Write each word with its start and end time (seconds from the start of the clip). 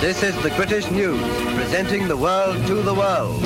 This 0.00 0.22
is 0.22 0.34
the 0.42 0.48
British 0.56 0.90
News, 0.90 1.20
presenting 1.54 2.08
the 2.08 2.16
world 2.16 2.56
to 2.66 2.76
the 2.76 2.94
world. 2.94 3.44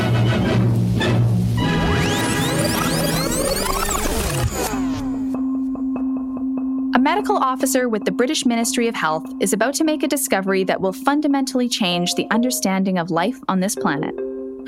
A 6.94 6.98
medical 7.00 7.36
officer 7.36 7.88
with 7.88 8.04
the 8.04 8.12
British 8.12 8.46
Ministry 8.46 8.86
of 8.86 8.94
Health 8.94 9.26
is 9.40 9.52
about 9.52 9.74
to 9.74 9.84
make 9.84 10.04
a 10.04 10.06
discovery 10.06 10.62
that 10.62 10.80
will 10.80 10.92
fundamentally 10.92 11.68
change 11.68 12.14
the 12.14 12.28
understanding 12.30 12.98
of 12.98 13.10
life 13.10 13.40
on 13.48 13.58
this 13.58 13.74
planet. 13.74 14.14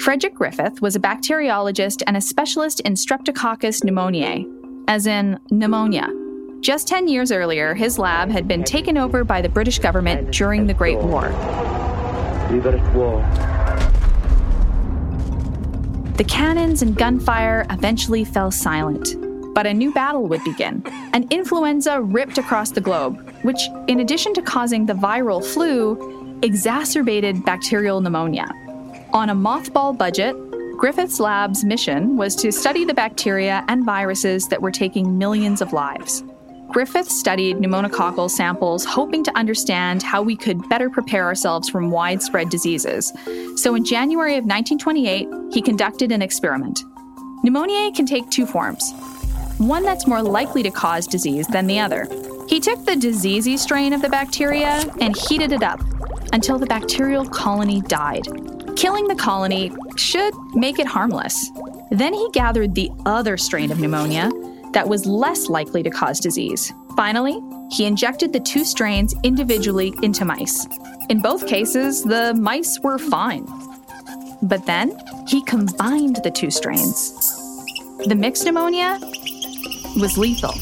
Frederick 0.01 0.35
Griffith 0.35 0.83
was 0.83 0.97
a 0.97 1.01
bacteriologist 1.01 2.03
and 2.09 2.17
a 2.17 2.21
specialist 2.21 2.81
in 2.81 2.95
Streptococcus 2.95 3.85
pneumoniae, 3.85 4.45
as 4.89 5.07
in 5.07 5.39
pneumonia. 5.53 6.09
Just 6.63 6.89
10 6.89 7.07
years 7.07 7.31
earlier, 7.31 7.75
his 7.75 7.97
lab 7.97 8.29
had 8.29 8.49
been 8.49 8.65
taken 8.65 8.99
over 8.99 9.23
by 9.23 9.41
the 9.41 9.49
British 9.49 9.79
government 9.79 10.33
during 10.33 10.67
the 10.67 10.75
Great 10.75 10.99
War. 10.99 11.33
The 16.17 16.25
cannons 16.29 16.81
and 16.81 16.97
gunfire 16.97 17.67
eventually 17.71 18.25
fell 18.25 18.53
silent, 18.53 19.17
but 19.53 19.67
a 19.67 19.75
new 19.75 19.93
battle 19.93 20.29
would 20.29 20.45
begin. 20.45 20.83
An 21.13 21.27
influenza 21.31 22.01
ripped 22.01 22.39
across 22.39 22.71
the 22.71 22.81
globe, 22.81 23.29
which, 23.43 23.61
in 23.89 23.99
addition 23.99 24.33
to 24.35 24.43
causing 24.43 24.87
the 24.87 24.93
viral 24.93 25.45
flu, 25.45 26.39
exacerbated 26.43 27.45
bacterial 27.45 28.01
pneumonia. 28.01 28.49
On 29.13 29.31
a 29.31 29.35
mothball 29.35 29.99
budget, 29.99 30.37
Griffith's 30.79 31.19
lab's 31.19 31.65
mission 31.65 32.17
was 32.17 32.37
to 32.37 32.53
study 32.53 32.85
the 32.85 32.95
bacteria 32.95 33.65
and 33.67 33.85
viruses 33.85 34.47
that 34.49 34.63
were 34.63 34.71
taking 34.71 35.19
millions 35.19 35.61
of 35.61 35.73
lives. 35.73 36.23
Griffith 36.69 37.09
studied 37.09 37.59
pneumococcal 37.59 38.31
samples, 38.31 38.85
hoping 38.85 39.23
to 39.25 39.37
understand 39.37 40.03
how 40.03 40.21
we 40.21 40.37
could 40.37 40.69
better 40.69 40.91
prepare 40.91 41.25
ourselves 41.25 41.69
from 41.69 41.91
widespread 41.91 42.51
diseases. 42.51 43.13
So 43.57 43.75
in 43.75 43.85
January 43.85 44.37
of 44.37 44.45
1928, 44.45 45.29
he 45.53 45.63
conducted 45.63 46.13
an 46.13 46.23
experiment. 46.23 46.85
Pneumonia 47.43 47.93
can 47.93 48.07
take 48.07 48.29
two 48.31 48.47
forms 48.47 48.93
one 49.59 49.85
that's 49.85 50.07
more 50.07 50.23
likely 50.23 50.63
to 50.63 50.71
cause 50.71 51.07
disease 51.07 51.47
than 51.47 51.67
the 51.67 51.81
other. 51.81 52.07
He 52.47 52.61
took 52.61 52.85
the 52.85 52.93
diseasey 52.93 53.59
strain 53.59 53.95
of 53.95 54.03
the 54.03 54.09
bacteria 54.09 54.85
and 55.01 55.17
heated 55.17 55.53
it 55.53 55.63
up 55.63 55.81
until 56.35 56.59
the 56.59 56.67
bacterial 56.67 57.25
colony 57.25 57.81
died. 57.81 58.27
Killing 58.77 59.09
the 59.09 59.15
colony 59.15 59.73
should 59.97 60.35
make 60.55 60.79
it 60.79 60.87
harmless. 60.87 61.51
Then 61.91 62.13
he 62.13 62.29
gathered 62.33 62.75
the 62.75 62.91
other 63.07 63.39
strain 63.39 63.73
of 63.73 63.81
pneumonia 63.81 64.31
that 64.77 64.91
was 64.91 65.07
less 65.07 65.49
likely 65.49 65.83
to 65.83 65.89
cause 65.89 66.21
disease. 66.21 66.71
Finally, 66.97 67.41
he 67.71 67.87
injected 67.87 68.31
the 68.31 68.41
two 68.41 68.63
strains 68.63 69.15
individually 69.23 69.95
into 70.03 70.23
mice. 70.27 70.67
In 71.09 71.23
both 71.23 71.47
cases, 71.47 72.05
the 72.05 72.35
mice 72.35 72.79
were 72.81 72.99
fine. 72.99 73.47
But 74.43 74.67
then 74.67 74.95
he 75.27 75.43
combined 75.45 76.17
the 76.17 76.31
two 76.31 76.51
strains. 76.51 77.15
The 78.07 78.15
mixed 78.15 78.45
pneumonia 78.45 78.99
was 79.99 80.19
lethal. 80.19 80.53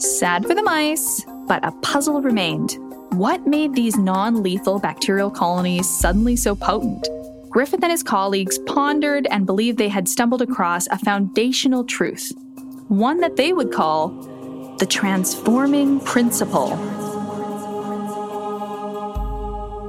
Sad 0.00 0.46
for 0.46 0.54
the 0.54 0.62
mice, 0.62 1.26
but 1.46 1.62
a 1.62 1.72
puzzle 1.82 2.22
remained. 2.22 2.78
What 3.10 3.46
made 3.46 3.74
these 3.74 3.98
non 3.98 4.42
lethal 4.42 4.78
bacterial 4.78 5.30
colonies 5.30 5.86
suddenly 5.86 6.36
so 6.36 6.54
potent? 6.54 7.06
Griffith 7.50 7.82
and 7.82 7.90
his 7.90 8.02
colleagues 8.02 8.58
pondered 8.58 9.26
and 9.30 9.46
believed 9.46 9.78
they 9.78 9.88
had 9.88 10.08
stumbled 10.08 10.42
across 10.42 10.86
a 10.88 10.98
foundational 10.98 11.84
truth, 11.84 12.32
one 12.88 13.20
that 13.20 13.36
they 13.36 13.52
would 13.52 13.72
call 13.72 14.08
the 14.78 14.86
transforming 14.86 15.98
principle. 16.00 16.76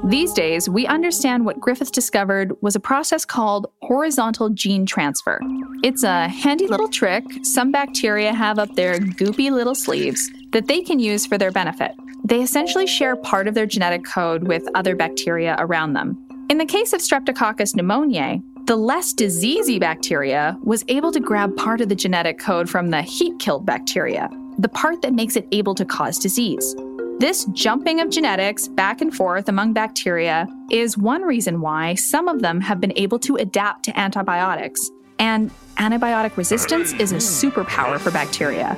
These 0.07 0.33
days, 0.33 0.69
we 0.69 0.88
understand 0.88 1.45
what 1.45 1.59
Griffith 1.59 1.91
discovered 1.91 2.53
was 2.61 2.75
a 2.75 2.79
process 2.79 3.25
called 3.25 3.67
horizontal 3.81 4.50
gene 4.50 4.85
transfer. 4.85 5.39
It's 5.84 6.03
a 6.03 6.28
handy 6.29 6.66
little 6.66 6.88
trick 6.88 7.23
some 7.44 7.72
bacteria 7.72 8.34
have 8.34 8.57
up 8.57 8.73
their 8.75 8.95
goopy 9.00 9.51
little 9.51 9.75
sleeves 9.75 10.28
that 10.51 10.67
they 10.67 10.81
can 10.81 10.97
use 10.97 11.25
for 11.25 11.38
their 11.38 11.51
benefit. 11.51 11.91
They 12.23 12.41
essentially 12.41 12.88
share 12.88 13.16
part 13.17 13.47
of 13.47 13.53
their 13.53 13.66
genetic 13.66 14.05
code 14.05 14.47
with 14.47 14.67
other 14.73 14.95
bacteria 14.95 15.55
around 15.59 15.94
them. 15.94 16.28
In 16.49 16.57
the 16.57 16.65
case 16.65 16.93
of 16.93 16.99
Streptococcus 16.99 17.75
pneumoniae, 17.75 18.41
the 18.65 18.75
less 18.75 19.13
diseasey 19.13 19.79
bacteria 19.79 20.57
was 20.63 20.83
able 20.87 21.11
to 21.11 21.19
grab 21.19 21.55
part 21.55 21.79
of 21.79 21.89
the 21.89 21.95
genetic 21.95 22.39
code 22.39 22.67
from 22.67 22.89
the 22.89 23.03
heat 23.03 23.37
killed 23.37 23.67
bacteria, 23.67 24.27
the 24.57 24.67
part 24.67 25.03
that 25.03 25.13
makes 25.13 25.35
it 25.35 25.47
able 25.51 25.75
to 25.75 25.85
cause 25.85 26.17
disease. 26.17 26.75
This 27.19 27.45
jumping 27.53 28.01
of 28.01 28.09
genetics 28.09 28.67
back 28.67 28.99
and 28.99 29.15
forth 29.15 29.47
among 29.47 29.73
bacteria 29.73 30.47
is 30.71 30.97
one 30.97 31.21
reason 31.21 31.61
why 31.61 31.93
some 31.93 32.27
of 32.27 32.41
them 32.41 32.61
have 32.61 32.81
been 32.81 32.93
able 32.95 33.19
to 33.19 33.35
adapt 33.35 33.85
to 33.85 33.99
antibiotics. 33.99 34.89
And 35.19 35.51
antibiotic 35.77 36.35
resistance 36.35 36.93
is 36.93 37.11
a 37.11 37.17
superpower 37.17 37.99
for 37.99 38.09
bacteria. 38.09 38.75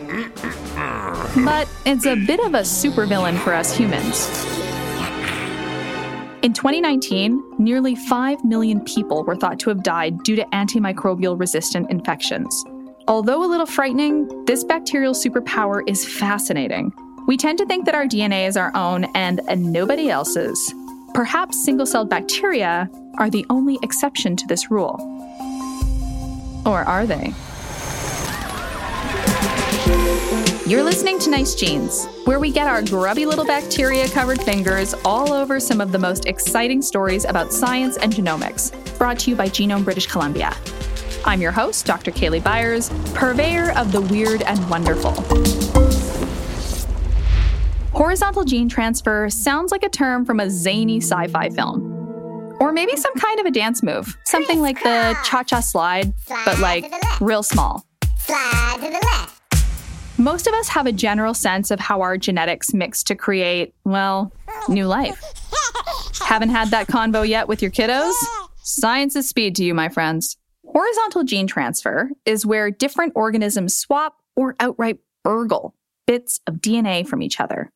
But 1.46 1.70
it's 1.86 2.06
a 2.06 2.16
bit 2.16 2.42
of 2.42 2.54
a 2.54 2.64
supervillain 2.64 3.38
for 3.38 3.54
us 3.54 3.74
humans. 3.74 4.28
In 6.44 6.54
2019, 6.54 7.40
nearly 7.60 7.94
5 7.94 8.44
million 8.44 8.82
people 8.82 9.24
were 9.24 9.36
thought 9.36 9.60
to 9.60 9.70
have 9.70 9.84
died 9.84 10.24
due 10.24 10.36
to 10.36 10.44
antimicrobial 10.46 11.40
resistant 11.40 11.92
infections. 11.92 12.66
Although 13.08 13.46
a 13.46 13.50
little 13.50 13.68
frightening, 13.68 14.46
this 14.46 14.64
bacterial 14.64 15.14
superpower 15.14 15.84
is 15.88 16.04
fascinating. 16.04 16.92
We 17.28 17.38
tend 17.38 17.60
to 17.60 17.68
think 17.68 17.86
that 17.86 17.94
our 17.94 18.06
DNA 18.06 18.48
is 18.48 18.58
our 18.58 18.76
own 18.76 19.06
and 19.14 19.42
nobody 19.72 20.10
else's. 20.10 20.74
Perhaps 21.14 21.64
single 21.64 21.86
celled 21.86 22.10
bacteria 22.10 22.90
are 23.20 23.30
the 23.30 23.46
only 23.52 23.78
exception 23.84 24.36
to 24.38 24.48
this 24.48 24.72
rule. 24.72 24.98
Or 26.66 26.80
are 26.80 27.06
they? 27.06 27.34
You're 30.68 30.84
listening 30.84 31.18
to 31.20 31.32
Nice 31.32 31.56
Genes, 31.56 32.06
where 32.26 32.40
we 32.40 32.52
get 32.52 32.68
our 32.68 32.84
grubby 32.84 33.26
little 33.26 33.44
bacteria 33.44 34.08
covered 34.08 34.40
fingers 34.44 34.94
all 35.04 35.34
over 35.34 35.60
some 35.60 35.82
of 35.82 35.92
the 35.92 35.98
most 35.98 36.28
exciting 36.28 36.84
stories 36.84 37.26
about 37.26 37.52
science 37.52 37.98
and 37.98 38.14
genomics, 38.14 38.72
brought 39.00 39.18
to 39.20 39.32
you 39.32 39.36
by 39.36 39.48
Genome 39.48 39.84
British 39.84 40.06
Columbia. 40.06 40.56
I'm 41.26 41.42
your 41.42 41.52
host, 41.52 41.88
Dr. 41.88 42.12
Kaylee 42.12 42.44
Byers, 42.44 42.90
purveyor 43.16 43.72
of 43.76 43.92
the 43.92 44.02
weird 44.02 44.44
and 44.44 44.70
wonderful. 44.70 45.14
Horizontal 47.92 48.44
gene 48.44 48.70
transfer 48.70 49.32
sounds 49.32 49.72
like 49.72 49.84
a 49.84 49.90
term 49.90 50.26
from 50.26 50.40
a 50.40 50.50
zany 50.50 51.02
sci 51.02 51.28
fi 51.28 51.50
film. 51.50 51.82
Or 52.60 52.72
maybe 52.72 52.96
some 52.98 53.16
kind 53.16 53.40
of 53.40 53.48
a 53.48 53.52
dance 53.52 53.82
move. 53.82 54.16
Something 54.26 54.62
like 54.62 54.82
the 54.84 55.18
cha 55.24 55.42
cha 55.42 55.60
slide, 55.60 56.14
but 56.46 56.60
like 56.60 56.86
real 57.20 57.42
small. 57.42 57.84
Slide 58.20 58.76
to 58.76 58.88
the 58.88 59.04
left. 59.04 59.41
Most 60.22 60.46
of 60.46 60.54
us 60.54 60.68
have 60.68 60.86
a 60.86 60.92
general 60.92 61.34
sense 61.34 61.72
of 61.72 61.80
how 61.80 62.02
our 62.02 62.16
genetics 62.16 62.76
mix 62.76 63.02
to 63.06 63.16
create, 63.16 63.74
well, 63.86 64.32
new 64.70 64.86
life. 64.86 65.20
Haven't 66.22 66.50
had 66.50 66.70
that 66.70 66.86
convo 66.86 67.28
yet 67.28 67.48
with 67.48 67.64
your 67.64 67.72
kiddos? 67.72 68.14
Science 68.58 69.16
is 69.16 69.28
speed 69.28 69.56
to 69.56 69.64
you, 69.64 69.74
my 69.74 69.90
friends. 69.90 70.38
Horizontal 70.64 71.24
gene 71.24 71.48
transfer 71.48 72.12
is 72.24 72.46
where 72.46 72.70
different 72.70 73.14
organisms 73.16 73.76
swap 73.76 74.16
or 74.36 74.56
outright 74.60 75.00
burgle 75.24 75.74
bits 76.06 76.40
of 76.46 76.58
DNA 76.58 77.08
from 77.08 77.24
each 77.24 77.40
other. 77.40 77.72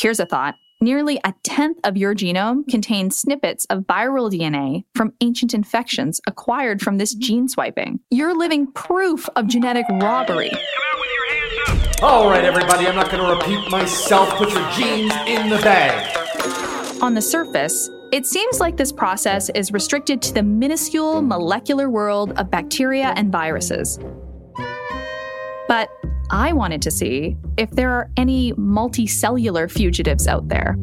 Here's 0.00 0.18
a 0.18 0.24
thought. 0.24 0.54
Nearly 0.80 1.20
a 1.24 1.34
tenth 1.44 1.78
of 1.84 1.98
your 1.98 2.14
genome 2.14 2.66
contains 2.68 3.18
snippets 3.18 3.66
of 3.66 3.80
viral 3.80 4.32
DNA 4.32 4.84
from 4.94 5.12
ancient 5.20 5.52
infections 5.52 6.22
acquired 6.26 6.80
from 6.80 6.96
this 6.96 7.14
gene 7.14 7.48
swiping. 7.48 8.00
You're 8.10 8.36
living 8.36 8.72
proof 8.72 9.28
of 9.36 9.46
genetic 9.46 9.84
robbery. 9.90 10.50
All 12.02 12.28
right, 12.28 12.44
everybody, 12.44 12.88
I'm 12.88 12.96
not 12.96 13.12
going 13.12 13.22
to 13.22 13.32
repeat 13.32 13.70
myself. 13.70 14.28
Put 14.30 14.50
your 14.50 14.70
jeans 14.72 15.12
in 15.28 15.48
the 15.48 15.58
bag. 15.58 16.18
On 17.00 17.14
the 17.14 17.22
surface, 17.22 17.88
it 18.10 18.26
seems 18.26 18.58
like 18.58 18.76
this 18.76 18.90
process 18.90 19.50
is 19.50 19.70
restricted 19.70 20.20
to 20.22 20.34
the 20.34 20.42
minuscule 20.42 21.22
molecular 21.22 21.88
world 21.88 22.32
of 22.40 22.50
bacteria 22.50 23.14
and 23.14 23.30
viruses. 23.30 24.00
But 25.68 25.90
I 26.32 26.52
wanted 26.52 26.82
to 26.82 26.90
see 26.90 27.36
if 27.56 27.70
there 27.70 27.92
are 27.92 28.10
any 28.16 28.52
multicellular 28.54 29.70
fugitives 29.70 30.26
out 30.26 30.48
there. 30.48 30.76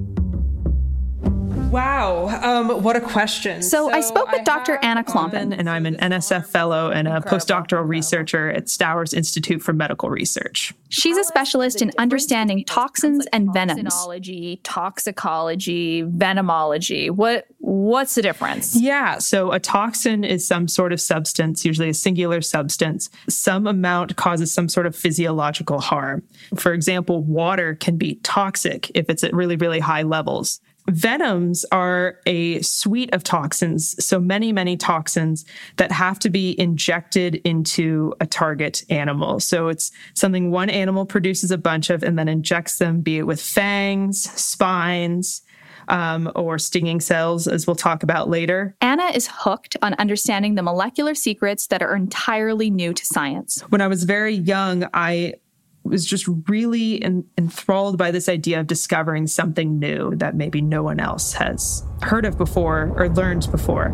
Wow, 1.70 2.30
um, 2.42 2.82
what 2.82 2.96
a 2.96 3.02
question. 3.02 3.62
So, 3.62 3.92
I 3.92 4.02
spoke 4.02 4.32
with 4.32 4.44
Dr. 4.44 4.80
Anna 4.82 5.04
Klompen. 5.04 5.56
and 5.56 5.70
I'm 5.70 5.86
an 5.86 5.98
NSF 5.98 6.48
fellow 6.48 6.90
and 6.90 7.08
a 7.08 7.22
postdoctoral 7.22 7.88
researcher 7.88 8.50
at 8.50 8.66
Stowers 8.66 9.14
Institute 9.14 9.62
for 9.62 9.72
Medical 9.72 10.10
Research. 10.10 10.74
She's 10.90 11.16
a 11.16 11.24
specialist 11.24 11.84
in 11.84 11.92
understanding 12.00 12.66
toxins 12.66 13.28
and 13.32 13.54
venoms. 13.54 13.84
Toxinology, 13.84 14.60
toxicology, 14.64 16.02
venomology. 16.02 17.12
What 17.12 17.46
what's 17.60 18.16
the 18.16 18.24
difference? 18.24 18.76
Yeah, 18.76 19.20
so 19.20 19.52
a 19.52 19.60
toxin 19.60 20.24
is 20.24 20.48
some 20.48 20.68
sort 20.68 20.92
of 20.92 21.00
substance, 21.00 21.66
usually 21.66 21.90
a 21.90 21.94
singular 21.94 22.42
substance. 22.42 23.12
Some 23.28 23.68
amount 23.68 24.16
causes 24.16 24.52
some 24.52 24.70
sort 24.70 24.88
of 24.88 24.96
physiological 24.96 25.80
harm. 25.80 26.24
For 26.56 26.74
example, 26.74 27.22
water 27.24 27.76
can 27.76 27.98
be 27.98 28.16
toxic 28.24 28.90
if 28.96 29.08
it's 29.08 29.24
at 29.24 29.34
really, 29.34 29.56
really 29.56 29.80
high 29.80 30.04
levels. 30.04 30.62
Venoms 30.88 31.66
are 31.72 32.20
a 32.26 32.62
suite 32.62 33.14
of 33.14 33.24
toxins, 33.24 34.04
so 34.04 34.20
many, 34.20 34.52
many 34.52 34.76
toxins 34.76 35.46
that 35.78 35.92
have 35.92 36.20
to 36.20 36.30
be 36.30 36.60
injected 36.60 37.36
into 37.44 38.14
a 38.20 38.26
target 38.26 38.84
animal. 38.90 39.40
So 39.40 39.68
it's 39.68 39.92
something 40.14 40.52
one 40.52 40.70
animal 40.70 41.06
produces 41.06 41.52
a 41.52 41.58
bunch 41.58 41.90
of 41.90 42.04
and 42.04 42.18
then 42.18 42.28
injects 42.28 42.78
them, 42.78 43.02
be 43.02 43.20
it 43.20 43.28
with 43.28 43.42
fangs, 43.42 44.22
spines, 44.22 45.42
um, 45.90 46.32
or 46.36 46.58
stinging 46.58 47.02
cells, 47.02 47.48
as 47.48 47.68
we'll 47.68 47.76
talk 47.76 48.04
about 48.04 48.30
later. 48.30 48.76
Anna 48.82 49.06
is 49.06 49.28
hooked 49.32 49.76
on 49.82 49.96
understanding 49.96 50.56
the 50.56 50.64
molecular 50.64 51.16
secrets 51.16 51.68
that 51.68 51.82
are 51.82 51.96
entirely 51.96 52.70
new 52.70 52.94
to 52.94 53.06
science. 53.06 53.62
When 53.70 53.82
I 53.82 53.88
was 53.88 54.04
very 54.04 54.34
young, 54.34 54.88
I 54.94 55.36
was 55.84 56.06
just 56.06 56.28
really 56.48 57.02
en- 57.02 57.26
enthralled 57.38 57.98
by 57.98 58.12
this 58.12 58.30
idea 58.30 58.60
of 58.60 58.68
discovering 58.68 59.28
something 59.28 59.80
new 59.80 60.16
that 60.16 60.36
maybe 60.36 60.62
no 60.62 60.84
one 60.84 61.00
else 61.00 61.34
has 61.34 61.84
heard 62.02 62.26
of 62.26 62.38
before 62.38 62.94
or 62.96 63.10
learned 63.10 63.50
before. 63.52 63.90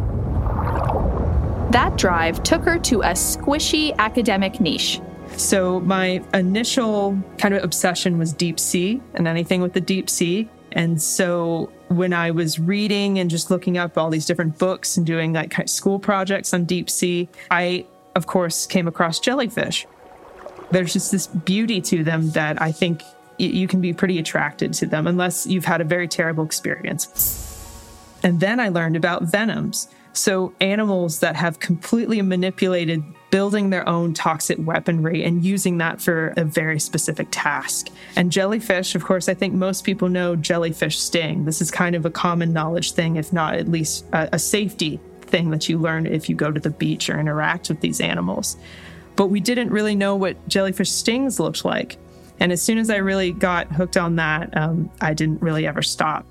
That 1.71 1.97
drive 1.97 2.43
took 2.43 2.63
her 2.63 2.79
to 2.79 3.01
a 3.01 3.11
squishy 3.11 3.95
academic 3.97 4.59
niche. 4.59 5.01
So, 5.37 5.79
my 5.81 6.23
initial 6.33 7.21
kind 7.37 7.53
of 7.53 7.63
obsession 7.63 8.17
was 8.17 8.31
deep 8.31 8.59
sea 8.59 9.01
and 9.15 9.27
anything 9.27 9.61
with 9.61 9.73
the 9.73 9.81
deep 9.81 10.09
sea. 10.09 10.47
And 10.71 11.01
so, 11.01 11.71
when 11.87 12.13
I 12.13 12.31
was 12.31 12.59
reading 12.59 13.19
and 13.19 13.29
just 13.29 13.49
looking 13.49 13.77
up 13.77 13.97
all 13.97 14.09
these 14.09 14.25
different 14.25 14.57
books 14.59 14.97
and 14.97 15.05
doing 15.05 15.33
like 15.33 15.67
school 15.67 15.99
projects 15.99 16.53
on 16.53 16.65
deep 16.65 16.89
sea, 16.89 17.27
I, 17.49 17.85
of 18.15 18.27
course, 18.27 18.65
came 18.65 18.87
across 18.87 19.19
jellyfish 19.19 19.87
there's 20.71 20.93
just 20.93 21.11
this 21.11 21.27
beauty 21.27 21.81
to 21.81 22.03
them 22.03 22.29
that 22.31 22.61
I 22.61 22.71
think 22.71 23.01
you 23.37 23.67
can 23.67 23.81
be 23.81 23.93
pretty 23.93 24.17
attracted 24.19 24.73
to 24.73 24.85
them 24.85 25.07
unless 25.07 25.45
you've 25.45 25.65
had 25.65 25.81
a 25.81 25.83
very 25.83 26.07
terrible 26.07 26.45
experience. 26.45 27.51
And 28.23 28.39
then 28.39 28.59
I 28.59 28.69
learned 28.69 28.95
about 28.95 29.23
venoms. 29.23 29.89
So, 30.13 30.53
animals 30.61 31.19
that 31.19 31.35
have 31.35 31.59
completely 31.59 32.21
manipulated 32.21 33.03
building 33.31 33.69
their 33.69 33.87
own 33.87 34.13
toxic 34.13 34.57
weaponry 34.61 35.25
and 35.25 35.43
using 35.43 35.77
that 35.79 36.01
for 36.01 36.33
a 36.37 36.45
very 36.45 36.79
specific 36.79 37.27
task. 37.31 37.89
And 38.15 38.31
jellyfish, 38.31 38.95
of 38.95 39.03
course, 39.03 39.27
I 39.27 39.33
think 39.33 39.53
most 39.53 39.83
people 39.83 40.07
know 40.07 40.37
jellyfish 40.37 40.97
sting. 40.99 41.43
This 41.43 41.61
is 41.61 41.69
kind 41.69 41.97
of 41.97 42.05
a 42.05 42.09
common 42.09 42.53
knowledge 42.53 42.93
thing, 42.93 43.17
if 43.17 43.33
not 43.33 43.55
at 43.55 43.67
least 43.67 44.05
a, 44.13 44.29
a 44.35 44.39
safety 44.39 45.01
thing 45.23 45.49
that 45.49 45.67
you 45.67 45.77
learn 45.77 46.05
if 46.05 46.29
you 46.29 46.35
go 46.35 46.49
to 46.49 46.61
the 46.61 46.69
beach 46.69 47.09
or 47.09 47.19
interact 47.19 47.67
with 47.67 47.81
these 47.81 47.99
animals 47.99 48.55
but 49.15 49.27
we 49.27 49.39
didn't 49.39 49.69
really 49.69 49.95
know 49.95 50.15
what 50.15 50.47
jellyfish 50.47 50.91
stings 50.91 51.39
looked 51.39 51.65
like. 51.65 51.97
And 52.39 52.51
as 52.51 52.61
soon 52.61 52.77
as 52.77 52.89
I 52.89 52.97
really 52.97 53.31
got 53.31 53.71
hooked 53.71 53.97
on 53.97 54.17
that, 54.17 54.55
um, 54.57 54.89
I 55.01 55.13
didn't 55.13 55.41
really 55.41 55.65
ever 55.65 55.81
stop. 55.81 56.25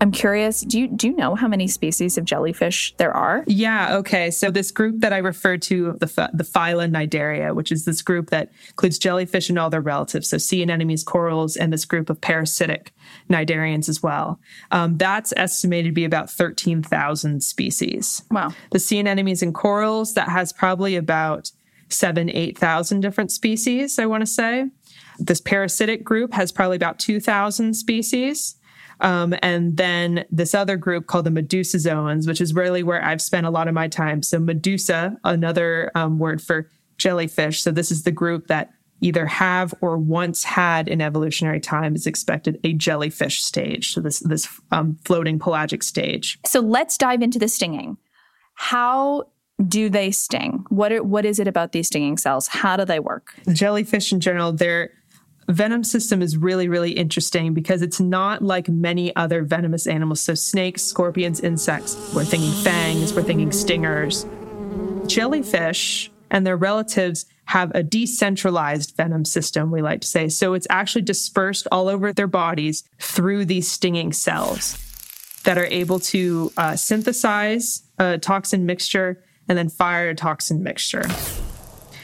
I'm 0.00 0.12
curious, 0.12 0.60
do 0.60 0.78
you 0.78 0.88
do 0.88 1.08
you 1.08 1.16
know 1.16 1.34
how 1.34 1.48
many 1.48 1.66
species 1.66 2.16
of 2.16 2.24
jellyfish 2.24 2.94
there 2.98 3.12
are? 3.12 3.42
Yeah, 3.46 3.96
okay. 3.96 4.30
So 4.30 4.50
this 4.50 4.70
group 4.70 5.00
that 5.00 5.12
I 5.12 5.18
referred 5.18 5.60
to, 5.62 5.96
the 5.98 6.30
the 6.32 6.44
phyla 6.44 6.88
Cnidaria, 6.88 7.54
which 7.54 7.72
is 7.72 7.84
this 7.84 8.00
group 8.00 8.30
that 8.30 8.52
includes 8.68 8.98
jellyfish 8.98 9.48
and 9.48 9.58
all 9.58 9.70
their 9.70 9.80
relatives, 9.80 10.28
so 10.28 10.38
sea 10.38 10.62
anemones, 10.62 11.02
corals, 11.02 11.56
and 11.56 11.72
this 11.72 11.84
group 11.84 12.10
of 12.10 12.20
parasitic 12.20 12.92
cnidarians 13.28 13.88
as 13.88 14.02
well. 14.02 14.38
Um, 14.70 14.98
that's 14.98 15.32
estimated 15.36 15.90
to 15.90 15.94
be 15.94 16.04
about 16.04 16.30
13,000 16.30 17.42
species. 17.42 18.22
Wow. 18.30 18.52
The 18.70 18.78
sea 18.78 19.00
anemones 19.00 19.42
and 19.42 19.54
corals, 19.54 20.14
that 20.14 20.28
has 20.28 20.52
probably 20.52 20.94
about 20.94 21.50
seven, 21.90 22.30
8,000 22.30 23.00
different 23.00 23.32
species, 23.32 23.98
I 23.98 24.06
want 24.06 24.22
to 24.22 24.26
say. 24.26 24.66
This 25.18 25.40
parasitic 25.40 26.04
group 26.04 26.32
has 26.34 26.52
probably 26.52 26.76
about 26.76 26.98
2,000 26.98 27.74
species. 27.74 28.56
Um, 29.00 29.34
and 29.42 29.76
then 29.76 30.24
this 30.30 30.54
other 30.54 30.76
group 30.76 31.06
called 31.06 31.26
the 31.26 31.30
Medusozoans, 31.30 32.26
which 32.26 32.40
is 32.40 32.54
really 32.54 32.82
where 32.82 33.04
I've 33.04 33.22
spent 33.22 33.46
a 33.46 33.50
lot 33.50 33.68
of 33.68 33.74
my 33.74 33.88
time. 33.88 34.22
So, 34.22 34.38
Medusa, 34.38 35.16
another 35.24 35.90
um, 35.94 36.18
word 36.18 36.42
for 36.42 36.68
jellyfish. 36.96 37.62
So, 37.62 37.70
this 37.70 37.90
is 37.90 38.02
the 38.02 38.10
group 38.10 38.48
that 38.48 38.70
either 39.00 39.26
have 39.26 39.72
or 39.80 39.96
once 39.96 40.42
had 40.42 40.88
in 40.88 41.00
evolutionary 41.00 41.60
time 41.60 41.94
is 41.94 42.08
expected 42.08 42.58
a 42.64 42.72
jellyfish 42.72 43.40
stage. 43.40 43.94
So, 43.94 44.00
this, 44.00 44.18
this 44.20 44.48
um, 44.72 44.98
floating 45.04 45.38
pelagic 45.38 45.84
stage. 45.84 46.38
So, 46.44 46.58
let's 46.60 46.98
dive 46.98 47.22
into 47.22 47.38
the 47.38 47.48
stinging. 47.48 47.98
How 48.54 49.28
do 49.66 49.90
they 49.90 50.10
sting? 50.10 50.64
What 50.68 50.92
are, 50.92 51.02
what 51.02 51.24
is 51.24 51.38
it 51.38 51.48
about 51.48 51.72
these 51.72 51.88
stinging 51.88 52.16
cells? 52.16 52.46
How 52.48 52.76
do 52.76 52.84
they 52.84 53.00
work? 53.00 53.34
Jellyfish 53.52 54.12
in 54.12 54.20
general, 54.20 54.52
their 54.52 54.90
venom 55.48 55.82
system 55.82 56.20
is 56.20 56.36
really 56.36 56.68
really 56.68 56.92
interesting 56.92 57.54
because 57.54 57.80
it's 57.80 58.00
not 58.00 58.42
like 58.42 58.68
many 58.68 59.14
other 59.16 59.42
venomous 59.42 59.86
animals. 59.86 60.20
So 60.20 60.34
snakes, 60.34 60.82
scorpions, 60.82 61.40
insects. 61.40 61.96
We're 62.14 62.24
thinking 62.24 62.52
fangs. 62.62 63.14
We're 63.14 63.22
thinking 63.22 63.50
stingers. 63.52 64.26
Jellyfish 65.06 66.10
and 66.30 66.46
their 66.46 66.56
relatives 66.56 67.24
have 67.46 67.72
a 67.74 67.82
decentralized 67.82 68.94
venom 68.94 69.24
system, 69.24 69.70
we 69.70 69.80
like 69.80 70.02
to 70.02 70.06
say. 70.06 70.28
So 70.28 70.52
it's 70.52 70.66
actually 70.68 71.02
dispersed 71.02 71.66
all 71.72 71.88
over 71.88 72.12
their 72.12 72.26
bodies 72.26 72.84
through 72.98 73.46
these 73.46 73.70
stinging 73.70 74.12
cells 74.12 74.76
that 75.44 75.56
are 75.56 75.64
able 75.64 75.98
to 75.98 76.52
uh, 76.58 76.76
synthesize 76.76 77.84
a 77.98 78.18
toxin 78.18 78.66
mixture 78.66 79.22
and 79.48 79.56
then 79.56 79.68
fire 79.68 80.10
a 80.10 80.14
toxin 80.14 80.62
mixture. 80.62 81.04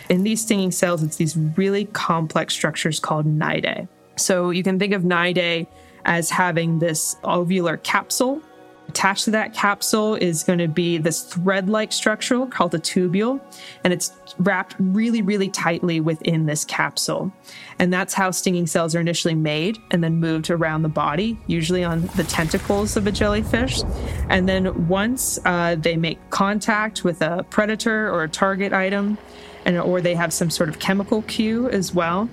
In 0.09 0.23
these 0.23 0.43
stinging 0.43 0.71
cells, 0.71 1.03
it's 1.03 1.17
these 1.17 1.37
really 1.37 1.87
complex 1.87 2.55
structures 2.55 3.01
called 3.01 3.27
cnidae. 3.27 3.89
So 4.17 4.51
you 4.51 4.63
can 4.63 4.79
think 4.79 4.93
of 4.93 5.03
cnidae 5.03 5.67
as 6.05 6.31
having 6.31 6.79
this 6.79 7.17
ovular 7.25 7.83
capsule. 7.83 8.41
Attached 8.89 9.25
to 9.25 9.31
that 9.33 9.55
capsule 9.55 10.15
is 10.15 10.45
going 10.45 10.59
to 10.59 10.69
be 10.69 10.99
this 10.99 11.23
thread 11.23 11.69
like 11.69 11.91
structure 11.93 12.47
called 12.47 12.75
a 12.75 12.79
tubule, 12.79 13.41
and 13.83 13.93
it's 13.93 14.13
wrapped 14.39 14.77
really, 14.79 15.21
really 15.23 15.49
tightly 15.49 16.01
within 16.01 16.47
this 16.47 16.65
capsule. 16.65 17.33
And 17.79 17.93
that's 17.93 18.15
how 18.15 18.31
stinging 18.31 18.67
cells 18.67 18.95
are 18.95 19.01
initially 19.01 19.35
made 19.35 19.79
and 19.91 20.05
then 20.05 20.17
moved 20.17 20.51
around 20.51 20.83
the 20.83 20.89
body, 20.89 21.39
usually 21.47 21.83
on 21.83 22.07
the 22.17 22.25
tentacles 22.25 22.97
of 22.97 23.07
a 23.07 23.13
jellyfish. 23.13 23.83
And 24.29 24.49
then 24.49 24.87
once 24.87 25.39
uh, 25.45 25.75
they 25.75 25.97
make 25.97 26.19
contact 26.31 27.05
with 27.05 27.21
a 27.21 27.45
predator 27.51 28.09
or 28.11 28.23
a 28.23 28.29
target 28.29 28.73
item, 28.73 29.19
and 29.65 29.79
or 29.79 30.01
they 30.01 30.15
have 30.15 30.33
some 30.33 30.51
sort 30.51 30.69
of 30.69 30.79
chemical 30.79 31.23
cue 31.23 31.69
as 31.71 31.95
well, 31.95 32.29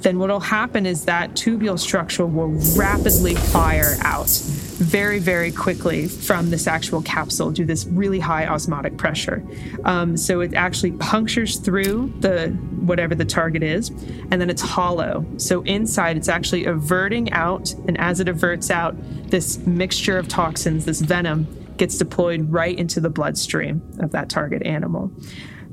then 0.00 0.18
what 0.18 0.30
will 0.30 0.40
happen 0.40 0.86
is 0.86 1.04
that 1.04 1.32
tubule 1.32 1.78
structure 1.78 2.24
will 2.24 2.52
rapidly 2.76 3.34
fire 3.34 3.96
out 4.02 4.28
very, 4.76 5.18
very 5.18 5.50
quickly 5.50 6.06
from 6.06 6.50
this 6.50 6.66
actual 6.66 7.00
capsule 7.02 7.50
due 7.50 7.62
to 7.62 7.66
this 7.66 7.86
really 7.86 8.20
high 8.20 8.46
osmotic 8.46 8.98
pressure. 8.98 9.42
Um, 9.84 10.16
so 10.16 10.40
it 10.40 10.54
actually 10.54 10.92
punctures 10.92 11.58
through 11.58 12.12
the 12.20 12.48
whatever 12.80 13.14
the 13.14 13.24
target 13.24 13.62
is, 13.62 13.88
and 14.30 14.40
then 14.40 14.50
it's 14.50 14.62
hollow. 14.62 15.24
So 15.38 15.62
inside, 15.62 16.16
it's 16.16 16.28
actually 16.28 16.66
averting 16.66 17.32
out, 17.32 17.72
and 17.88 17.98
as 17.98 18.20
it 18.20 18.28
averts 18.28 18.70
out, 18.70 18.94
this 19.30 19.58
mixture 19.66 20.18
of 20.18 20.28
toxins, 20.28 20.84
this 20.84 21.00
venom, 21.00 21.46
gets 21.78 21.98
deployed 21.98 22.52
right 22.52 22.78
into 22.78 23.00
the 23.00 23.10
bloodstream 23.10 23.82
of 24.00 24.12
that 24.12 24.28
target 24.28 24.62
animal. 24.64 25.10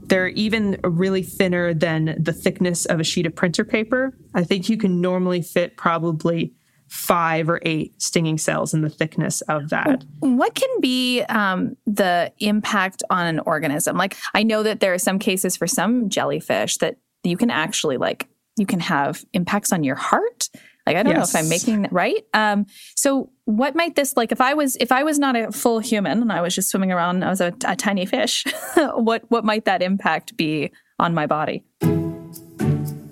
They're 0.06 0.30
even 0.30 0.80
really 0.84 1.24
thinner 1.24 1.74
than 1.74 2.16
the 2.20 2.34
thickness 2.34 2.86
of 2.86 3.00
a 3.00 3.04
sheet 3.04 3.26
of 3.26 3.36
printer 3.36 3.64
paper. 3.64 4.18
I 4.34 4.44
think 4.44 4.70
you 4.70 4.78
can 4.78 5.02
normally 5.02 5.42
fit 5.42 5.78
probably 5.78 6.54
five 6.94 7.50
or 7.50 7.60
eight 7.64 8.00
stinging 8.00 8.38
cells 8.38 8.72
in 8.72 8.82
the 8.82 8.90
thickness 8.90 9.42
of 9.42 9.70
that. 9.70 10.06
What 10.20 10.54
can 10.54 10.70
be 10.80 11.24
um, 11.24 11.76
the 11.88 12.32
impact 12.38 13.02
on 13.10 13.26
an 13.26 13.40
organism? 13.40 13.98
Like, 13.98 14.16
I 14.36 14.44
know 14.44 14.62
that 14.62 14.80
there 14.80 14.94
are 14.94 15.00
some 15.00 15.18
cases 15.18 15.58
for 15.58 15.66
some 15.66 16.08
jellyfish 16.08 16.78
that 16.78 16.98
you 17.24 17.36
can 17.36 17.50
actually 17.50 17.98
like 17.98 18.30
you 18.58 18.68
can 18.68 18.80
have 18.80 19.26
impacts 19.34 19.74
on 19.74 19.84
your 19.84 19.96
heart. 19.96 20.50
Like, 20.86 20.96
I 20.96 21.02
don't 21.02 21.16
yes. 21.16 21.34
know 21.34 21.40
if 21.40 21.44
I'm 21.44 21.50
making 21.50 21.82
that 21.82 21.92
right. 21.92 22.24
Um, 22.36 22.68
so, 22.96 23.32
what 23.46 23.74
might 23.74 23.96
this 23.96 24.16
like? 24.16 24.32
If 24.32 24.40
I 24.40 24.54
was 24.54 24.76
if 24.76 24.92
I 24.92 25.02
was 25.02 25.18
not 25.18 25.36
a 25.36 25.52
full 25.52 25.80
human 25.80 26.22
and 26.22 26.32
I 26.32 26.42
was 26.42 26.54
just 26.54 26.70
swimming 26.70 26.92
around, 26.92 27.24
I 27.24 27.30
was 27.30 27.42
a, 27.42 27.56
a 27.66 27.76
tiny 27.76 28.06
fish. 28.06 28.46
what 28.76 29.24
what 29.30 29.44
might 29.44 29.66
that 29.66 29.82
impact 29.82 30.38
be 30.38 30.72
on 31.00 31.16
my 31.16 31.26
body? 31.26 31.64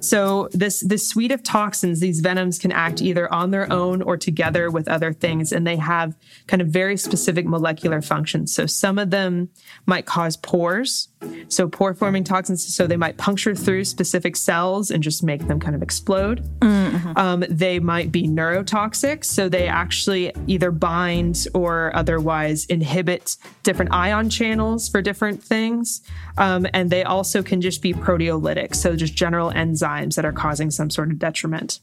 So 0.02 0.50
this 0.52 0.82
this 0.82 1.08
suite 1.08 1.32
of 1.32 1.44
toxins, 1.44 2.00
these 2.00 2.22
venoms 2.22 2.58
can 2.58 2.72
act 2.72 3.02
either 3.02 3.32
on 3.32 3.52
their 3.52 3.72
own 3.72 4.02
or 4.02 4.18
together 4.18 4.72
with 4.72 4.88
other 4.88 5.14
things, 5.14 5.52
and 5.52 5.66
they 5.66 5.76
have 5.76 6.16
kind 6.48 6.62
of 6.62 6.70
very 6.70 6.98
specific 6.98 7.46
molecular 7.46 8.02
functions. 8.02 8.54
So 8.54 8.66
some 8.66 8.98
of 8.98 9.12
them 9.12 9.50
might 9.86 10.08
cause 10.08 10.38
pores, 10.38 11.10
so 11.50 11.68
pore 11.70 11.94
forming 11.94 12.24
toxins. 12.24 12.74
So 12.76 12.88
they 12.88 12.98
might 12.98 13.18
puncture 13.18 13.54
through 13.54 13.86
specific 13.86 14.36
cells 14.36 14.90
and 14.90 15.04
just 15.04 15.24
make 15.24 15.48
them 15.48 15.60
kind 15.60 15.76
of 15.76 15.84
explode. 15.84 16.44
Mm-hmm. 16.60 17.14
Um, 17.16 17.46
they 17.48 17.80
might 17.80 18.12
be 18.12 18.28
neurotoxic, 18.28 19.24
so 19.24 19.50
they 19.50 19.68
actually 19.68 20.34
either 20.48 20.72
bind 20.72 21.48
or 21.54 21.96
otherwise 21.96 22.66
inhibit 22.66 23.38
different 23.62 23.94
ion 23.94 24.32
channels 24.32 24.90
for 24.90 25.02
different 25.02 25.44
things. 25.44 26.02
Um, 26.40 26.66
and 26.74 26.90
they 26.90 27.04
also 27.04 27.44
can 27.44 27.62
just 27.62 27.84
be 27.84 27.94
proteolytic, 27.94 28.74
so 28.74 28.96
just 28.96 29.14
general 29.14 29.52
enzymes 29.52 29.91
enzymes 29.92 30.16
that 30.16 30.26
are 30.26 30.32
causing 30.32 30.72
some 30.72 30.90
sort 30.90 31.12
of 31.12 31.20
detriment. 31.20 31.80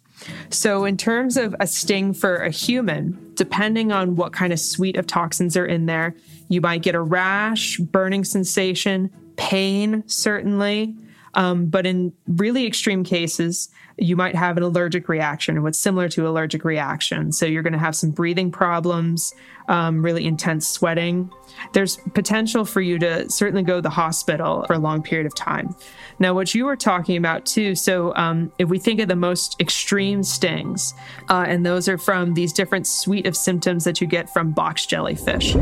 So, 0.50 0.84
in 0.84 0.96
terms 0.96 1.36
of 1.36 1.54
a 1.60 1.66
sting 1.66 2.12
for 2.12 2.36
a 2.36 2.50
human, 2.50 3.32
depending 3.34 3.92
on 3.92 4.16
what 4.16 4.32
kind 4.32 4.52
of 4.52 4.58
suite 4.58 4.96
of 4.96 5.06
toxins 5.06 5.56
are 5.56 5.66
in 5.66 5.86
there, 5.86 6.14
you 6.48 6.60
might 6.60 6.82
get 6.82 6.94
a 6.94 7.00
rash, 7.00 7.78
burning 7.78 8.24
sensation, 8.24 9.10
pain, 9.36 10.02
certainly. 10.06 10.96
Um, 11.34 11.66
but 11.66 11.86
in 11.86 12.12
really 12.26 12.66
extreme 12.66 13.04
cases, 13.04 13.68
you 13.98 14.16
might 14.16 14.34
have 14.34 14.56
an 14.56 14.62
allergic 14.62 15.08
reaction, 15.08 15.58
or 15.58 15.62
what's 15.62 15.78
similar 15.78 16.08
to 16.10 16.28
allergic 16.28 16.64
reaction. 16.64 17.32
So 17.32 17.46
you're 17.46 17.62
going 17.62 17.72
to 17.72 17.78
have 17.78 17.96
some 17.96 18.10
breathing 18.10 18.52
problems, 18.52 19.34
um, 19.68 20.02
really 20.02 20.24
intense 20.24 20.68
sweating. 20.68 21.30
There's 21.72 21.96
potential 22.14 22.64
for 22.64 22.80
you 22.80 22.98
to 23.00 23.28
certainly 23.28 23.64
go 23.64 23.76
to 23.76 23.82
the 23.82 23.90
hospital 23.90 24.64
for 24.66 24.74
a 24.74 24.78
long 24.78 25.02
period 25.02 25.26
of 25.26 25.34
time. 25.34 25.74
Now, 26.20 26.32
what 26.32 26.54
you 26.54 26.64
were 26.64 26.76
talking 26.76 27.16
about 27.16 27.44
too, 27.44 27.74
so 27.74 28.14
um, 28.14 28.52
if 28.58 28.68
we 28.68 28.78
think 28.78 29.00
of 29.00 29.08
the 29.08 29.16
most 29.16 29.60
extreme 29.60 30.22
stings, 30.22 30.94
uh, 31.28 31.44
and 31.48 31.66
those 31.66 31.88
are 31.88 31.98
from 31.98 32.34
these 32.34 32.52
different 32.52 32.86
suite 32.86 33.26
of 33.26 33.36
symptoms 33.36 33.84
that 33.84 34.00
you 34.00 34.06
get 34.06 34.30
from 34.30 34.52
box 34.52 34.86
jellyfish. 34.86 35.56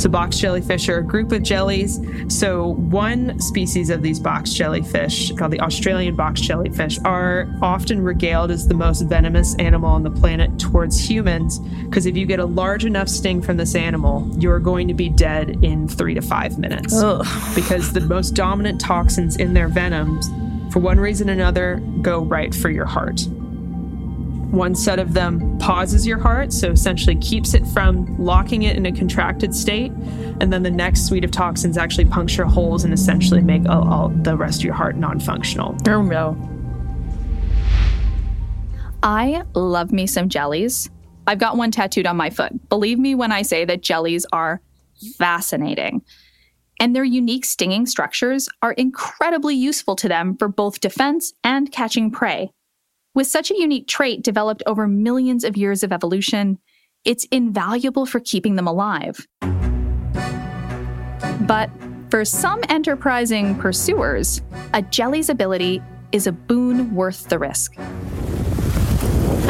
So, 0.00 0.08
box 0.08 0.38
jellyfish 0.38 0.88
are 0.88 0.98
a 0.98 1.04
group 1.04 1.30
of 1.30 1.42
jellies. 1.42 2.00
So, 2.28 2.68
one 2.74 3.38
species 3.38 3.90
of 3.90 4.00
these 4.00 4.18
box 4.18 4.54
jellyfish, 4.54 5.30
called 5.32 5.52
the 5.52 5.60
Australian 5.60 6.16
box 6.16 6.40
jellyfish, 6.40 6.98
are 7.04 7.46
often 7.60 8.00
regaled 8.02 8.50
as 8.50 8.66
the 8.66 8.72
most 8.72 9.02
venomous 9.02 9.54
animal 9.56 9.90
on 9.90 10.02
the 10.02 10.10
planet 10.10 10.58
towards 10.58 10.98
humans. 10.98 11.58
Because 11.58 12.06
if 12.06 12.16
you 12.16 12.24
get 12.24 12.40
a 12.40 12.46
large 12.46 12.86
enough 12.86 13.10
sting 13.10 13.42
from 13.42 13.58
this 13.58 13.74
animal, 13.74 14.26
you're 14.38 14.58
going 14.58 14.88
to 14.88 14.94
be 14.94 15.10
dead 15.10 15.62
in 15.62 15.86
three 15.86 16.14
to 16.14 16.22
five 16.22 16.58
minutes. 16.58 16.94
Ugh. 16.94 17.26
Because 17.54 17.92
the 17.92 18.00
most 18.00 18.30
dominant 18.30 18.80
toxins 18.80 19.36
in 19.36 19.52
their 19.52 19.68
venoms, 19.68 20.30
for 20.72 20.78
one 20.78 20.98
reason 20.98 21.28
or 21.28 21.34
another, 21.34 21.82
go 22.00 22.20
right 22.20 22.54
for 22.54 22.70
your 22.70 22.86
heart. 22.86 23.20
One 24.50 24.74
set 24.74 24.98
of 24.98 25.12
them 25.12 25.58
pauses 25.58 26.04
your 26.04 26.18
heart, 26.18 26.52
so 26.52 26.70
essentially 26.70 27.14
keeps 27.16 27.54
it 27.54 27.64
from 27.68 28.18
locking 28.18 28.64
it 28.64 28.76
in 28.76 28.84
a 28.86 28.92
contracted 28.92 29.54
state. 29.54 29.92
And 30.40 30.52
then 30.52 30.64
the 30.64 30.70
next 30.70 31.06
suite 31.06 31.24
of 31.24 31.30
toxins 31.30 31.78
actually 31.78 32.06
puncture 32.06 32.44
holes 32.44 32.82
and 32.82 32.92
essentially 32.92 33.42
make 33.42 33.68
all, 33.68 33.88
all 33.88 34.08
the 34.08 34.36
rest 34.36 34.60
of 34.60 34.64
your 34.64 34.74
heart 34.74 34.96
non 34.96 35.20
functional. 35.20 35.76
Oh 35.88 36.02
no. 36.02 36.36
I 39.04 39.44
love 39.54 39.92
me 39.92 40.06
some 40.08 40.28
jellies. 40.28 40.90
I've 41.28 41.38
got 41.38 41.56
one 41.56 41.70
tattooed 41.70 42.06
on 42.06 42.16
my 42.16 42.30
foot. 42.30 42.68
Believe 42.68 42.98
me 42.98 43.14
when 43.14 43.30
I 43.30 43.42
say 43.42 43.64
that 43.64 43.82
jellies 43.82 44.26
are 44.32 44.60
fascinating. 45.16 46.02
And 46.80 46.96
their 46.96 47.04
unique 47.04 47.44
stinging 47.44 47.86
structures 47.86 48.48
are 48.62 48.72
incredibly 48.72 49.54
useful 49.54 49.94
to 49.96 50.08
them 50.08 50.36
for 50.36 50.48
both 50.48 50.80
defense 50.80 51.34
and 51.44 51.70
catching 51.70 52.10
prey. 52.10 52.50
With 53.20 53.26
such 53.26 53.50
a 53.50 53.54
unique 53.54 53.86
trait 53.86 54.22
developed 54.22 54.62
over 54.64 54.88
millions 54.88 55.44
of 55.44 55.54
years 55.54 55.82
of 55.82 55.92
evolution, 55.92 56.58
it's 57.04 57.26
invaluable 57.30 58.06
for 58.06 58.18
keeping 58.18 58.54
them 58.56 58.66
alive. 58.66 59.26
But 61.46 61.68
for 62.08 62.24
some 62.24 62.62
enterprising 62.70 63.56
pursuers, 63.56 64.40
a 64.72 64.80
jelly's 64.80 65.28
ability 65.28 65.82
is 66.12 66.26
a 66.26 66.32
boon 66.32 66.94
worth 66.94 67.28
the 67.28 67.38
risk. 67.38 67.74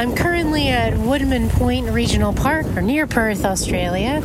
I'm 0.00 0.16
currently 0.16 0.66
at 0.66 0.98
Woodman 0.98 1.48
Point 1.50 1.90
Regional 1.90 2.32
Park, 2.32 2.66
or 2.76 2.82
near 2.82 3.06
Perth, 3.06 3.44
Australia. 3.44 4.20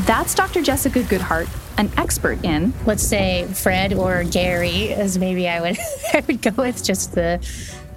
That's 0.00 0.34
Dr. 0.34 0.60
Jessica 0.60 1.00
Goodheart, 1.00 1.48
an 1.78 1.90
expert 1.96 2.44
in 2.44 2.74
Let's 2.84 3.02
say 3.02 3.46
Fred 3.54 3.94
or 3.94 4.22
Gary, 4.24 4.92
as 4.92 5.16
maybe 5.16 5.48
I 5.48 5.62
would 5.62 5.78
I 6.12 6.22
would 6.26 6.42
go 6.42 6.50
with 6.50 6.84
just 6.84 7.14
the 7.14 7.40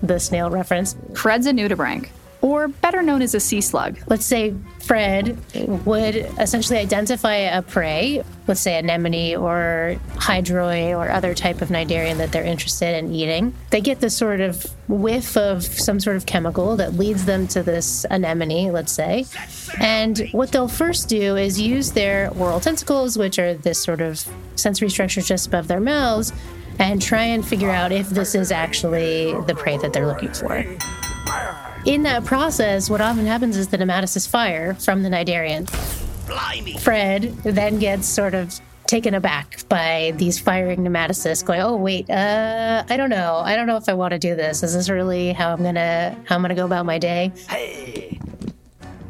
the 0.02 0.20
snail 0.20 0.50
reference. 0.50 0.96
Fred's 1.16 1.48
a 1.48 1.52
nudibranch, 1.52 2.10
or 2.42 2.68
better 2.68 3.02
known 3.02 3.22
as 3.22 3.34
a 3.34 3.40
sea 3.40 3.62
slug. 3.62 3.98
Let's 4.08 4.26
say 4.26 4.54
Fred 4.82 5.38
would 5.86 6.16
essentially 6.40 6.78
identify 6.78 7.34
a 7.36 7.64
prey, 7.64 8.24
let's 8.48 8.62
say 8.62 8.78
anemone 8.78 9.36
or 9.36 10.00
hydroid 10.14 10.96
or 10.96 11.10
other 11.10 11.34
type 11.34 11.64
of 11.64 11.70
cnidarian 11.70 12.18
that 12.18 12.32
they're 12.32 12.44
interested 12.44 12.96
in 12.96 13.12
eating. 13.12 13.56
They 13.72 13.82
get 13.82 14.00
this 14.00 14.16
sort 14.16 14.42
of 14.42 14.64
whiff 14.88 15.36
of 15.36 15.64
some 15.64 16.00
sort 16.00 16.18
of 16.18 16.28
chemical 16.28 16.76
that 16.76 16.94
leads 16.94 17.26
them 17.26 17.48
to 17.48 17.64
this 17.64 18.06
anemone, 18.12 18.72
let's 18.72 18.92
say. 18.92 19.26
And 19.80 20.30
what 20.32 20.52
they'll 20.52 20.68
first 20.68 21.10
do 21.10 21.36
is 21.36 21.60
use 21.60 21.94
their 21.94 22.30
oral 22.38 22.60
tentacles, 22.60 23.18
which 23.18 23.40
are 23.40 23.56
this 23.56 23.82
sort 23.82 24.02
of 24.02 24.24
sensory 24.56 24.90
structure 24.92 25.22
just 25.22 25.48
above 25.48 25.68
their 25.68 25.80
mouths, 25.80 26.32
and 26.80 27.02
try 27.02 27.24
and 27.24 27.46
figure 27.46 27.70
out 27.70 27.92
if 27.92 28.10
this 28.10 28.36
is 28.36 28.52
actually 28.52 29.34
the 29.48 29.56
prey 29.56 29.78
that 29.78 29.94
they're 29.94 30.08
looking 30.08 30.34
for. 30.34 30.66
In 31.86 32.04
that 32.04 32.26
process, 32.26 32.90
what 32.90 33.02
often 33.02 33.26
happens 33.26 33.58
is 33.58 33.68
the 33.68 33.78
nematocysts 33.78 34.28
fire 34.28 34.74
from 34.76 35.04
the 35.04 35.10
cnidarian. 35.10 35.70
Fred 36.80 37.36
then 37.44 37.78
gets 37.80 38.08
sort 38.08 38.34
of 38.34 38.60
taken 38.88 39.14
aback 39.14 39.68
by 39.70 40.14
these 40.18 40.40
firing 40.40 40.80
nematocysts 40.80 41.46
going, 41.46 41.62
oh 41.62 41.76
wait, 41.76 42.10
uh, 42.10 42.84
I 42.90 42.98
don't 42.98 43.10
know. 43.10 43.42
I 43.44 43.56
don't 43.56 43.68
know 43.68 43.78
if 43.78 43.90
I 43.90 43.94
want 43.94 44.12
to 44.12 44.20
do 44.20 44.36
this. 44.36 44.64
Is 44.64 44.74
this 44.74 44.90
really 44.90 45.34
how 45.34 45.54
I'm 45.54 45.64
gonna 45.64 46.18
how 46.26 46.36
I'm 46.36 46.42
gonna 46.42 46.56
go 46.56 46.66
about 46.66 46.86
my 46.86 46.98
day? 46.98 47.32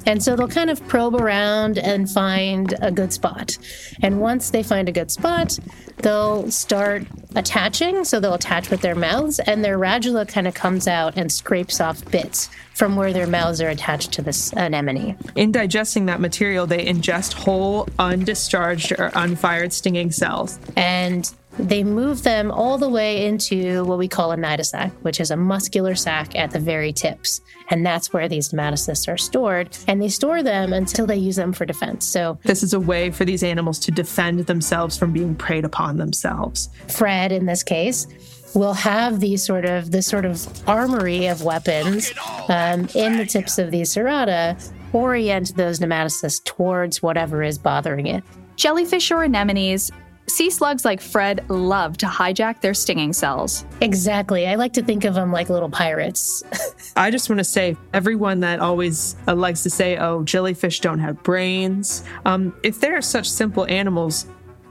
And 0.06 0.24
so 0.24 0.36
they'll 0.36 0.48
kind 0.48 0.70
of 0.70 0.86
probe 0.88 1.16
around 1.16 1.78
and 1.78 2.10
find 2.10 2.74
a 2.82 2.92
good 2.92 3.12
spot. 3.14 3.58
And 4.02 4.22
once 4.22 4.52
they 4.52 4.64
find 4.64 4.88
a 4.88 4.92
good 4.92 5.12
spot, 5.12 5.58
they'll 5.98 6.52
start 6.52 7.04
attaching. 7.36 8.04
So 8.06 8.20
they'll 8.20 8.36
attach 8.36 8.70
with 8.70 8.82
their 8.82 8.96
mouths, 8.96 9.40
and 9.40 9.64
their 9.64 9.78
radula 9.78 10.28
kind 10.28 10.48
of 10.48 10.54
comes 10.54 10.88
out 10.88 11.18
and 11.18 11.32
scrapes 11.32 11.82
off 11.82 12.04
bits 12.12 12.50
from 12.74 12.96
where 12.96 13.14
their 13.14 13.28
mouths 13.28 13.62
are 13.62 13.70
attached 13.70 14.12
to 14.14 14.22
this 14.22 14.52
anemone. 14.54 15.18
In 15.36 15.52
digesting 15.52 16.08
that 16.08 16.20
material, 16.20 16.68
they 16.68 16.86
ingest 16.86 17.34
whole, 17.34 17.86
undischarged, 18.00 19.00
or 19.00 19.12
unfired 19.16 19.72
stinging 19.72 20.12
cells. 20.12 20.60
And 20.76 21.32
they 21.58 21.84
move 21.84 22.24
them 22.24 22.52
all 22.52 22.78
the 22.78 22.90
way 22.90 23.26
into 23.26 23.84
what 23.86 23.98
we 23.98 24.08
call 24.08 24.32
a 24.32 24.38
cnidosac, 24.38 24.92
which 25.02 25.20
is 25.20 25.32
a 25.32 25.38
muscular 25.38 25.96
sac 25.96 26.36
at 26.36 26.52
the 26.52 26.60
very 26.60 26.92
tips. 26.92 27.42
And 27.70 27.86
that's 27.86 28.12
where 28.14 28.28
these 28.28 28.50
nematocysts 28.50 29.12
are 29.12 29.18
stored. 29.18 29.78
And 29.88 30.02
they 30.02 30.10
store 30.10 30.44
them 30.44 30.74
until 30.74 31.06
they 31.06 31.16
use 31.16 31.36
them 31.36 31.54
for 31.54 31.66
defense. 31.66 32.06
So 32.06 32.38
This 32.44 32.62
is 32.64 32.74
a 32.74 32.80
way 32.80 33.10
for 33.12 33.26
these 33.26 33.44
animals 33.44 33.80
to 33.80 33.92
defend 33.92 34.40
themselves 34.42 34.98
from 34.98 35.14
being 35.14 35.36
preyed 35.36 35.66
upon 35.66 35.98
themselves. 35.98 36.70
Fred, 36.88 37.32
in 37.32 37.46
this 37.46 37.64
case, 37.64 38.08
will 38.54 38.74
have 38.74 39.20
these 39.20 39.44
sort 39.44 39.66
of 39.66 39.92
this 39.92 40.08
sort 40.08 40.26
of 40.26 40.48
armory 40.68 41.28
of 41.28 41.44
weapons 41.44 42.14
um, 42.50 42.88
in 42.96 43.18
the 43.18 43.26
tips 43.26 43.58
of 43.58 43.72
these 43.72 43.94
cerata, 43.94 44.56
orient 44.94 45.56
those 45.56 45.80
nematocysts 45.80 46.44
towards 46.44 47.02
whatever 47.04 47.44
is 47.44 47.58
bothering 47.58 48.08
it. 48.08 48.24
Jellyfish 48.56 49.12
or 49.12 49.26
anemones, 49.26 49.92
sea 50.28 50.50
slugs 50.50 50.86
like 50.86 51.02
Fred 51.02 51.50
love 51.50 51.98
to 51.98 52.06
hijack 52.06 52.62
their 52.62 52.74
stinging 52.74 53.14
cells. 53.14 53.66
Exactly. 53.82 54.48
I 54.48 54.56
like 54.56 54.74
to 54.74 54.84
think 54.84 55.06
of 55.06 55.14
them 55.14 55.32
like 55.32 55.50
little 55.50 55.70
pirates. 55.70 56.44
I 56.96 57.12
just 57.12 57.30
want 57.30 57.40
to 57.40 57.44
say, 57.44 57.78
everyone 57.94 58.40
that 58.42 58.60
always 58.60 59.16
uh, 59.28 59.36
likes 59.36 59.64
to 59.64 59.70
say, 59.70 59.98
oh, 59.98 60.24
jellyfish 60.24 60.80
don't 60.80 61.00
have 61.00 61.22
brains, 61.24 62.04
um, 62.26 62.56
if 62.64 62.80
they're 62.80 63.02
such 63.02 63.30
simple 63.30 63.66
animals, 63.68 64.28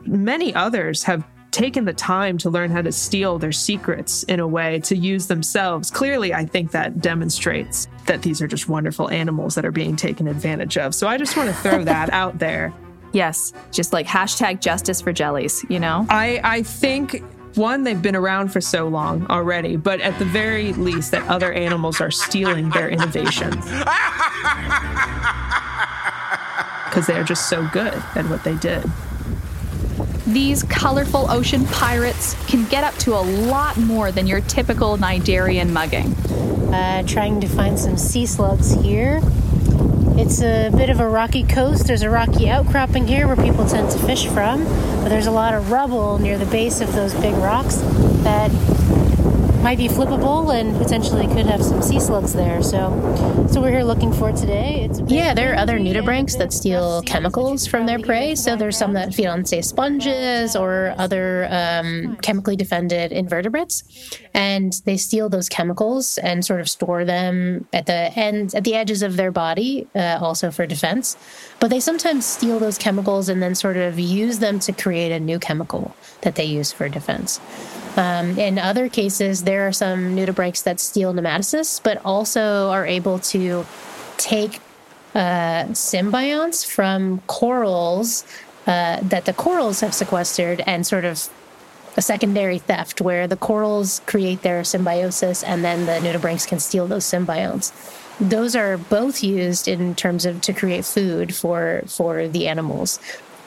many 0.07 0.55
others 0.55 1.03
have 1.05 1.25
taken 1.55 1.85
the 1.85 1.93
time 1.93 2.37
to 2.37 2.51
learn 2.51 2.69
how 2.69 2.83
to 2.83 2.91
steal 2.91 3.39
their 3.39 3.53
secrets 3.53 4.25
in 4.25 4.41
a 4.41 4.47
way 4.47 4.81
to 4.81 4.97
use 4.97 5.29
themselves. 5.29 5.89
Clearly, 5.89 6.35
I 6.35 6.45
think 6.45 6.73
that 6.73 7.01
demonstrates 7.01 7.87
that 8.07 8.23
these 8.23 8.43
are 8.43 8.49
just 8.49 8.69
wonderful 8.69 9.09
animals 9.09 9.55
that 9.55 9.65
are 9.65 9.71
being 9.71 9.95
taken 9.95 10.27
advantage 10.27 10.77
of. 10.77 10.97
So 10.97 11.07
I 11.07 11.17
just 11.17 11.37
want 11.37 11.49
to 11.49 11.55
throw 11.55 11.85
that 11.85 12.13
out 12.13 12.41
there. 12.41 12.75
Yes, 13.15 13.53
just 13.71 13.93
like 13.93 14.07
hashtag 14.07 14.61
justice 14.61 15.01
for 15.01 15.13
jellies, 15.13 15.65
you 15.69 15.79
know? 15.79 16.05
I, 16.11 16.41
I 16.43 16.63
think 16.63 17.23
one, 17.55 17.85
they've 17.85 18.03
been 18.03 18.17
around 18.17 18.49
for 18.49 18.61
so 18.61 18.89
long 18.89 19.27
already, 19.29 19.77
but 19.77 20.01
at 20.01 20.19
the 20.19 20.25
very 20.25 20.73
least, 20.73 21.13
that 21.13 21.27
other 21.29 21.53
animals 21.53 22.01
are 22.01 22.11
stealing 22.11 22.71
their 22.71 22.91
innovations. 22.91 23.65
Because 26.85 27.09
they're 27.09 27.25
just 27.25 27.49
so 27.49 27.69
good 27.73 27.93
at 28.15 28.25
what 28.27 28.45
they 28.45 28.55
did. 28.55 28.85
These 30.29 30.63
colorful 30.63 31.29
ocean 31.29 31.67
pirates 31.67 32.37
can 32.47 32.67
get 32.67 32.85
up 32.85 32.95
to 32.99 33.15
a 33.15 33.19
lot 33.19 33.77
more 33.77 34.13
than 34.13 34.29
your 34.29 34.41
typical 34.43 34.97
cnidarian 34.97 35.71
mugging. 35.71 36.13
Uh, 36.73 37.03
trying 37.05 37.41
to 37.41 37.49
find 37.49 37.81
some 37.81 37.97
sea 37.97 38.27
slugs 38.27 38.71
here. 38.81 39.21
It's 40.17 40.41
a 40.43 40.71
bit 40.71 40.91
of 40.91 41.01
a 41.01 41.09
rocky 41.09 41.43
coast. 41.43 41.89
There's 41.89 42.03
a 42.03 42.09
rocky 42.09 42.49
outcropping 42.49 43.09
here 43.09 43.27
where 43.27 43.35
people 43.35 43.67
tend 43.67 43.91
to 43.91 43.99
fish 43.99 44.29
from, 44.29 44.63
but 45.03 45.09
there's 45.09 45.27
a 45.27 45.33
lot 45.33 45.55
of 45.55 45.73
rubble 45.73 46.19
near 46.19 46.39
the 46.39 46.47
base 46.47 46.81
of 46.81 46.93
those 46.93 47.13
big 47.15 47.35
rocks 47.35 47.79
that 48.23 48.51
might 49.65 49.79
be 49.79 49.89
flippable 49.89 50.55
and 50.55 50.77
potentially 50.77 51.27
could 51.27 51.47
have 51.47 51.65
some 51.65 51.81
sea 51.81 51.99
slugs 51.99 52.35
there. 52.35 52.63
So, 52.63 52.91
so 53.51 53.63
we're 53.63 53.71
here 53.71 53.83
looking 53.83 54.13
for 54.13 54.31
today. 54.31 54.83
It's 54.85 55.01
yeah, 55.11 55.33
there 55.33 55.55
are 55.55 55.57
other 55.57 55.79
nudibranchs 55.79 56.37
that 56.37 56.53
steal 56.53 57.01
chemicals 57.01 57.67
from 57.67 57.87
their 57.87 57.99
prey. 57.99 58.35
So 58.35 58.57
there's 58.57 58.77
some 58.77 58.93
that 58.93 59.15
feed 59.15 59.25
on, 59.25 59.47
say, 59.47 59.63
sponges 59.63 60.55
or 60.55 60.95
other 60.99 61.49
um, 61.51 62.17
chemically 62.17 62.57
defended 62.57 63.11
invertebrates, 63.11 63.85
and 64.35 64.75
they 64.85 64.99
steal 64.99 65.31
those 65.31 65.49
chemicals 65.49 66.19
and 66.19 66.45
sort 66.45 66.61
of 66.61 66.69
store 66.69 67.07
them 67.07 67.67
at 67.73 67.87
the 67.87 68.13
end, 68.19 68.55
at 68.55 68.65
the 68.65 68.75
edges 68.75 69.03
of 69.03 69.17
their 69.17 69.33
body, 69.33 69.89
uh, 69.95 70.19
also 70.21 70.51
for 70.51 70.67
defense. 70.67 71.17
But 71.59 71.71
they 71.71 71.81
sometimes 71.81 72.27
steal 72.27 72.59
those 72.59 72.77
chemicals 72.77 73.31
and 73.31 73.43
then 73.43 73.55
sort 73.55 73.79
of 73.79 73.99
use 73.99 74.41
them 74.41 74.59
to 74.61 74.73
create 74.73 75.11
a 75.11 75.19
new 75.19 75.39
chemical 75.39 75.97
that 76.21 76.35
they 76.35 76.45
use 76.45 76.71
for 76.71 76.91
defense. 76.91 77.41
Um, 77.97 78.39
in 78.39 78.59
other 78.59 78.89
cases, 78.89 79.45
there 79.45 79.69
are 79.69 79.73
some 79.73 80.17
nudibranchs 80.17 80.65
that 80.65 80.81
steal 80.81 81.13
nematocysts, 81.13 81.81
but 81.83 82.01
also 82.05 82.71
are 82.71 82.87
able 82.87 83.19
to 83.21 83.65
take 84.17 84.61
uh, 85.15 85.65
symbionts 85.71 86.67
from 86.67 87.21
corals 87.27 88.25
uh, 88.67 88.99
that 89.03 89.27
the 89.27 89.33
corals 89.33 89.81
have 89.81 89.95
sequestered 89.95 90.63
and 90.67 90.87
sort 90.87 91.05
of 91.05 91.29
a 91.97 92.03
secondary 92.03 92.59
theft 92.59 93.01
where 93.01 93.29
the 93.29 93.37
corals 93.37 94.01
create 94.07 94.43
their 94.43 94.65
symbiosis 94.65 95.45
and 95.45 95.65
then 95.65 95.87
the 95.87 95.93
nudibranchs 95.93 96.49
can 96.49 96.59
steal 96.59 96.89
those 96.89 97.05
symbionts. 97.05 97.73
Those 98.19 98.57
are 98.57 98.77
both 98.77 99.23
used 99.23 99.69
in 99.69 99.95
terms 99.95 100.27
of 100.27 100.41
to 100.41 100.53
create 100.53 100.85
food 100.85 101.35
for 101.35 101.83
for 101.87 102.27
the 102.27 102.49
animals 102.49 102.99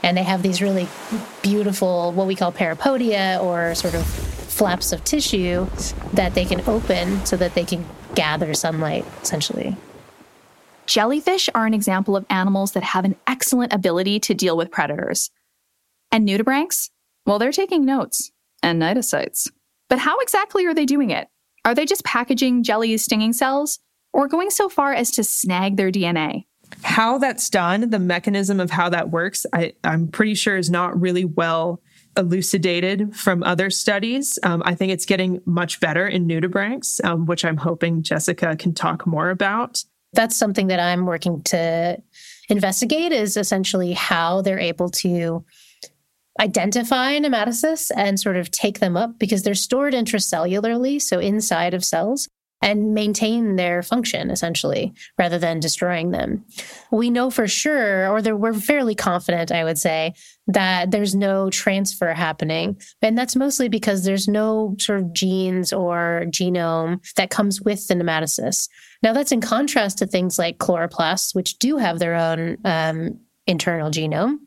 and 0.03 0.15
they 0.15 0.23
have 0.23 0.43
these 0.43 0.61
really 0.61 0.87
beautiful 1.41 2.11
what 2.13 2.27
we 2.27 2.35
call 2.35 2.51
parapodia 2.51 3.41
or 3.41 3.75
sort 3.75 3.95
of 3.95 4.36
flaps 4.57 4.91
of 4.91 5.03
tissue 5.03 5.67
that 6.13 6.33
they 6.33 6.45
can 6.45 6.61
open 6.67 7.25
so 7.25 7.37
that 7.37 7.53
they 7.53 7.63
can 7.63 7.85
gather 8.15 8.53
sunlight 8.53 9.05
essentially 9.21 9.77
Jellyfish 10.87 11.49
are 11.53 11.65
an 11.65 11.73
example 11.73 12.15
of 12.15 12.25
animals 12.29 12.71
that 12.71 12.83
have 12.83 13.03
an 13.03 13.17
excellent 13.27 13.73
ability 13.73 14.21
to 14.21 14.33
deal 14.33 14.55
with 14.55 14.71
predators. 14.71 15.29
And 16.13 16.27
nudibranchs? 16.27 16.89
Well, 17.25 17.39
they're 17.39 17.51
taking 17.51 17.85
notes. 17.85 18.31
And 18.63 18.81
cnidocytes. 18.81 19.49
But 19.89 19.99
how 19.99 20.17
exactly 20.19 20.65
are 20.65 20.73
they 20.73 20.85
doing 20.85 21.11
it? 21.11 21.27
Are 21.65 21.75
they 21.75 21.85
just 21.85 22.05
packaging 22.05 22.63
jelly's 22.63 23.03
stinging 23.03 23.33
cells? 23.33 23.79
Or 24.13 24.29
going 24.29 24.49
so 24.49 24.69
far 24.69 24.93
as 24.93 25.11
to 25.11 25.23
snag 25.25 25.75
their 25.75 25.91
DNA? 25.91 26.45
How 26.83 27.17
that's 27.17 27.49
done, 27.49 27.89
the 27.89 27.99
mechanism 27.99 28.61
of 28.61 28.71
how 28.71 28.89
that 28.89 29.09
works, 29.09 29.45
I, 29.53 29.73
I'm 29.83 30.07
pretty 30.07 30.35
sure 30.35 30.57
is 30.57 30.69
not 30.69 30.99
really 30.99 31.25
well 31.25 31.81
elucidated 32.17 33.15
from 33.15 33.43
other 33.43 33.69
studies. 33.69 34.39
Um, 34.43 34.61
I 34.65 34.75
think 34.75 34.91
it's 34.91 35.05
getting 35.05 35.41
much 35.45 35.79
better 35.79 36.07
in 36.07 36.27
nudibranchs, 36.27 37.03
um, 37.05 37.25
which 37.25 37.45
I'm 37.45 37.57
hoping 37.57 38.03
Jessica 38.03 38.55
can 38.55 38.73
talk 38.73 39.05
more 39.05 39.29
about. 39.29 39.83
That's 40.13 40.37
something 40.37 40.67
that 40.67 40.79
I'm 40.79 41.05
working 41.05 41.43
to 41.43 42.01
investigate 42.49 43.11
is 43.11 43.37
essentially 43.37 43.93
how 43.93 44.41
they're 44.41 44.59
able 44.59 44.89
to 44.89 45.45
identify 46.39 47.17
nematocysts 47.19 47.91
and 47.95 48.19
sort 48.19 48.37
of 48.37 48.51
take 48.51 48.79
them 48.79 48.95
up 48.95 49.17
because 49.19 49.43
they're 49.43 49.55
stored 49.55 49.93
intracellularly, 49.93 51.01
so 51.01 51.19
inside 51.19 51.73
of 51.73 51.83
cells 51.83 52.27
and 52.61 52.93
maintain 52.93 53.55
their 53.55 53.83
function 53.83 54.31
essentially 54.31 54.93
rather 55.17 55.37
than 55.37 55.59
destroying 55.59 56.11
them. 56.11 56.43
We 56.91 57.09
know 57.09 57.29
for 57.29 57.47
sure, 57.47 58.09
or 58.09 58.35
we're 58.35 58.53
fairly 58.53 58.95
confident, 58.95 59.51
I 59.51 59.63
would 59.63 59.77
say, 59.77 60.13
that 60.47 60.91
there's 60.91 61.13
no 61.13 61.49
transfer 61.49 62.13
happening. 62.13 62.79
And 63.01 63.17
that's 63.17 63.35
mostly 63.35 63.67
because 63.67 64.05
there's 64.05 64.27
no 64.27 64.75
sort 64.79 64.99
of 65.01 65.13
genes 65.13 65.73
or 65.73 66.23
genome 66.27 67.01
that 67.15 67.29
comes 67.29 67.61
with 67.61 67.87
the 67.87 67.95
nematocyst. 67.95 68.69
Now, 69.03 69.13
that's 69.13 69.31
in 69.31 69.41
contrast 69.41 69.97
to 69.99 70.07
things 70.07 70.39
like 70.39 70.57
chloroplasts, 70.57 71.35
which 71.35 71.59
do 71.59 71.77
have 71.77 71.99
their 71.99 72.15
own 72.15 72.57
um, 72.63 73.19
internal 73.45 73.91
genome. 73.91 74.37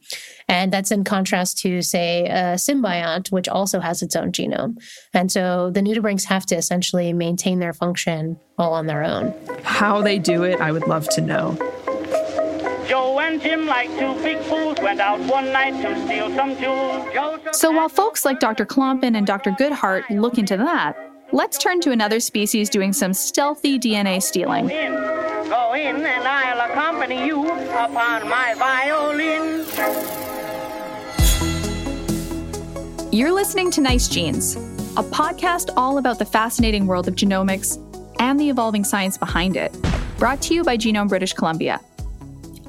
And 0.48 0.72
that's 0.72 0.90
in 0.90 1.04
contrast 1.04 1.58
to, 1.60 1.82
say, 1.82 2.26
a 2.26 2.56
symbiont, 2.56 3.30
which 3.30 3.48
also 3.48 3.80
has 3.80 4.02
its 4.02 4.16
own 4.16 4.32
genome. 4.32 4.76
And 5.14 5.30
so 5.30 5.70
the 5.70 5.80
nudibranchs 5.80 6.24
have 6.24 6.46
to 6.46 6.56
essentially 6.56 7.12
maintain 7.12 7.60
their 7.60 7.72
function 7.72 8.38
all 8.58 8.72
on 8.74 8.86
their 8.86 9.04
own. 9.04 9.34
How 9.62 10.02
they 10.02 10.18
do 10.18 10.42
it, 10.42 10.60
I 10.60 10.72
would 10.72 10.86
love 10.86 11.08
to 11.10 11.20
know. 11.20 11.56
And 13.30 13.40
Jim, 13.40 13.64
like 13.64 13.88
two 13.90 14.12
big 14.24 14.38
fools, 14.38 14.76
went 14.82 14.98
out 14.98 15.20
one 15.20 15.52
night 15.52 15.80
to 15.82 16.04
steal 16.04 16.34
some 16.34 16.56
jewels. 16.58 17.56
So 17.56 17.70
while 17.70 17.88
folks 17.88 18.24
like 18.24 18.40
Dr. 18.40 18.66
Klompen 18.66 19.16
and 19.16 19.24
Dr. 19.24 19.52
Goodheart 19.52 20.02
look 20.10 20.36
into 20.36 20.56
that, 20.56 20.96
let's 21.30 21.56
turn 21.56 21.80
to 21.82 21.92
another 21.92 22.18
species 22.18 22.68
doing 22.68 22.92
some 22.92 23.14
stealthy 23.14 23.78
DNA 23.78 24.20
stealing. 24.20 24.66
Go 24.66 24.74
in, 24.74 24.92
go 25.48 25.74
in, 25.74 26.04
and 26.04 26.26
I'll 26.26 26.72
accompany 26.72 27.24
you 27.24 27.46
upon 27.46 28.28
my 28.28 28.54
violin. 28.58 29.64
You're 33.12 33.32
listening 33.32 33.70
to 33.70 33.80
Nice 33.80 34.08
Genes, 34.08 34.56
a 34.96 35.04
podcast 35.04 35.70
all 35.76 35.98
about 35.98 36.18
the 36.18 36.24
fascinating 36.24 36.88
world 36.88 37.06
of 37.06 37.14
genomics 37.14 37.78
and 38.18 38.40
the 38.40 38.50
evolving 38.50 38.82
science 38.82 39.16
behind 39.16 39.56
it, 39.56 39.72
brought 40.18 40.42
to 40.42 40.54
you 40.54 40.64
by 40.64 40.76
Genome 40.76 41.08
British 41.08 41.32
Columbia. 41.32 41.80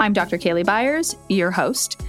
I'm 0.01 0.13
Dr. 0.13 0.39
Kaylee 0.39 0.65
Byers, 0.65 1.15
your 1.29 1.51
host, 1.51 2.01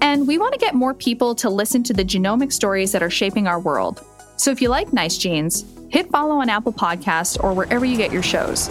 and 0.00 0.28
we 0.28 0.38
want 0.38 0.52
to 0.52 0.60
get 0.60 0.76
more 0.76 0.94
people 0.94 1.34
to 1.34 1.50
listen 1.50 1.82
to 1.82 1.92
the 1.92 2.04
genomic 2.04 2.52
stories 2.52 2.92
that 2.92 3.02
are 3.02 3.10
shaping 3.10 3.48
our 3.48 3.58
world. 3.58 4.04
So 4.36 4.52
if 4.52 4.62
you 4.62 4.68
like 4.68 4.92
Nice 4.92 5.18
Genes, 5.18 5.64
hit 5.88 6.08
follow 6.12 6.36
on 6.36 6.48
Apple 6.48 6.72
Podcasts 6.72 7.42
or 7.42 7.52
wherever 7.52 7.84
you 7.84 7.96
get 7.96 8.12
your 8.12 8.22
shows. 8.22 8.68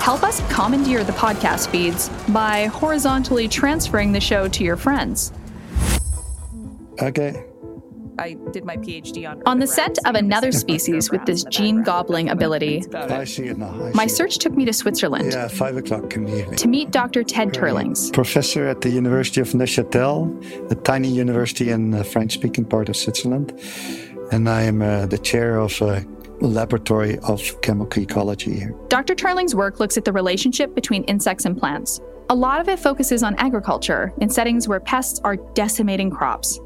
Help 0.00 0.22
us 0.22 0.40
commandeer 0.50 1.04
the 1.04 1.12
podcast 1.12 1.68
feeds 1.68 2.08
by 2.32 2.64
horizontally 2.68 3.46
transferring 3.46 4.12
the 4.12 4.20
show 4.20 4.48
to 4.48 4.64
your 4.64 4.76
friends. 4.76 5.30
Okay. 7.02 7.44
I 8.18 8.36
did 8.52 8.64
my 8.64 8.76
PhD 8.76 9.28
on. 9.28 9.42
On 9.46 9.58
the 9.58 9.66
scent 9.66 9.98
of 10.06 10.14
another 10.14 10.52
species 10.52 11.10
with 11.10 11.24
this 11.26 11.44
gene 11.44 11.82
gobbling 11.82 12.28
ability. 12.28 12.82
I 12.94 13.24
see 13.24 13.46
it 13.46 13.58
now. 13.58 13.70
I 13.70 13.92
My 13.94 14.06
see 14.06 14.16
search 14.16 14.38
took 14.38 14.52
me 14.52 14.64
to 14.64 14.72
Switzerland. 14.72 15.32
Yeah, 15.32 15.48
five 15.48 15.76
o'clock 15.76 16.14
in 16.16 16.24
the 16.24 16.40
evening. 16.40 16.56
to 16.56 16.68
meet 16.68 16.90
Dr. 16.90 17.22
Ted 17.22 17.52
Turlings. 17.52 18.12
Professor 18.12 18.66
at 18.66 18.80
the 18.80 18.90
University 18.90 19.40
of 19.40 19.48
Neuchâtel, 19.48 20.70
a 20.70 20.74
tiny 20.74 21.08
university 21.08 21.70
in 21.70 21.90
the 21.90 22.04
French-speaking 22.04 22.64
part 22.66 22.88
of 22.88 22.96
Switzerland, 22.96 23.58
and 24.32 24.48
I 24.48 24.62
am 24.62 24.82
uh, 24.82 25.06
the 25.06 25.18
chair 25.18 25.56
of 25.58 25.80
a 25.82 26.04
laboratory 26.40 27.18
of 27.20 27.60
chemical 27.60 28.02
ecology 28.02 28.58
here. 28.60 28.74
Dr. 28.88 29.14
Turling's 29.14 29.54
work 29.54 29.78
looks 29.80 29.96
at 29.96 30.04
the 30.04 30.12
relationship 30.12 30.74
between 30.74 31.04
insects 31.04 31.44
and 31.44 31.56
plants. 31.58 32.00
A 32.30 32.34
lot 32.34 32.60
of 32.60 32.68
it 32.68 32.78
focuses 32.78 33.22
on 33.22 33.34
agriculture 33.36 34.12
in 34.20 34.28
settings 34.30 34.68
where 34.68 34.80
pests 34.80 35.20
are 35.24 35.36
decimating 35.54 36.10
crops. 36.10 36.60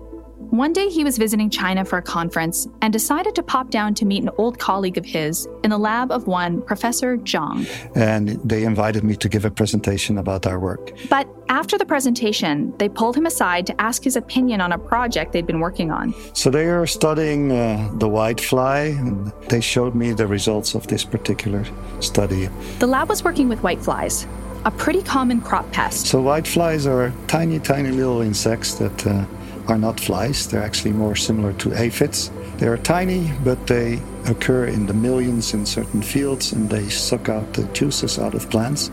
One 0.54 0.72
day 0.72 0.88
he 0.88 1.02
was 1.02 1.18
visiting 1.18 1.50
China 1.50 1.84
for 1.84 1.98
a 1.98 2.02
conference 2.02 2.68
and 2.80 2.92
decided 2.92 3.34
to 3.34 3.42
pop 3.42 3.70
down 3.70 3.92
to 3.94 4.04
meet 4.04 4.22
an 4.22 4.30
old 4.38 4.60
colleague 4.60 4.96
of 4.96 5.04
his 5.04 5.48
in 5.64 5.70
the 5.70 5.78
lab 5.78 6.12
of 6.12 6.28
one 6.28 6.62
Professor 6.62 7.16
Zhang. 7.16 7.66
And 7.96 8.28
they 8.48 8.62
invited 8.62 9.02
me 9.02 9.16
to 9.16 9.28
give 9.28 9.44
a 9.44 9.50
presentation 9.50 10.16
about 10.16 10.46
our 10.46 10.60
work. 10.60 10.92
But 11.10 11.28
after 11.48 11.76
the 11.76 11.84
presentation, 11.84 12.72
they 12.78 12.88
pulled 12.88 13.16
him 13.16 13.26
aside 13.26 13.66
to 13.66 13.80
ask 13.80 14.04
his 14.04 14.14
opinion 14.14 14.60
on 14.60 14.70
a 14.70 14.78
project 14.78 15.32
they'd 15.32 15.44
been 15.44 15.58
working 15.58 15.90
on. 15.90 16.14
So 16.34 16.50
they 16.50 16.66
are 16.66 16.86
studying 16.86 17.50
uh, 17.50 17.90
the 17.94 18.06
whitefly, 18.08 18.96
and 18.96 19.32
they 19.48 19.60
showed 19.60 19.96
me 19.96 20.12
the 20.12 20.28
results 20.28 20.76
of 20.76 20.86
this 20.86 21.02
particular 21.04 21.64
study. 21.98 22.48
The 22.78 22.86
lab 22.86 23.08
was 23.08 23.24
working 23.24 23.48
with 23.48 23.58
whiteflies, 23.58 24.28
a 24.64 24.70
pretty 24.70 25.02
common 25.02 25.40
crop 25.40 25.68
pest. 25.72 26.06
So 26.06 26.22
whiteflies 26.22 26.86
are 26.86 27.12
tiny, 27.26 27.58
tiny 27.58 27.90
little 27.90 28.20
insects 28.20 28.74
that 28.74 29.04
uh, 29.04 29.24
are 29.68 29.78
not 29.78 30.00
flies. 30.00 30.46
They're 30.46 30.62
actually 30.62 30.92
more 30.92 31.16
similar 31.16 31.52
to 31.54 31.72
aphids. 31.74 32.30
They 32.58 32.66
are 32.66 32.78
tiny, 32.78 33.32
but 33.42 33.66
they 33.66 34.00
occur 34.26 34.66
in 34.66 34.86
the 34.86 34.94
millions 34.94 35.54
in 35.54 35.66
certain 35.66 36.02
fields, 36.02 36.52
and 36.52 36.70
they 36.70 36.88
suck 36.88 37.28
out 37.28 37.52
the 37.52 37.64
juices 37.72 38.18
out 38.18 38.34
of 38.34 38.48
plants. 38.50 38.90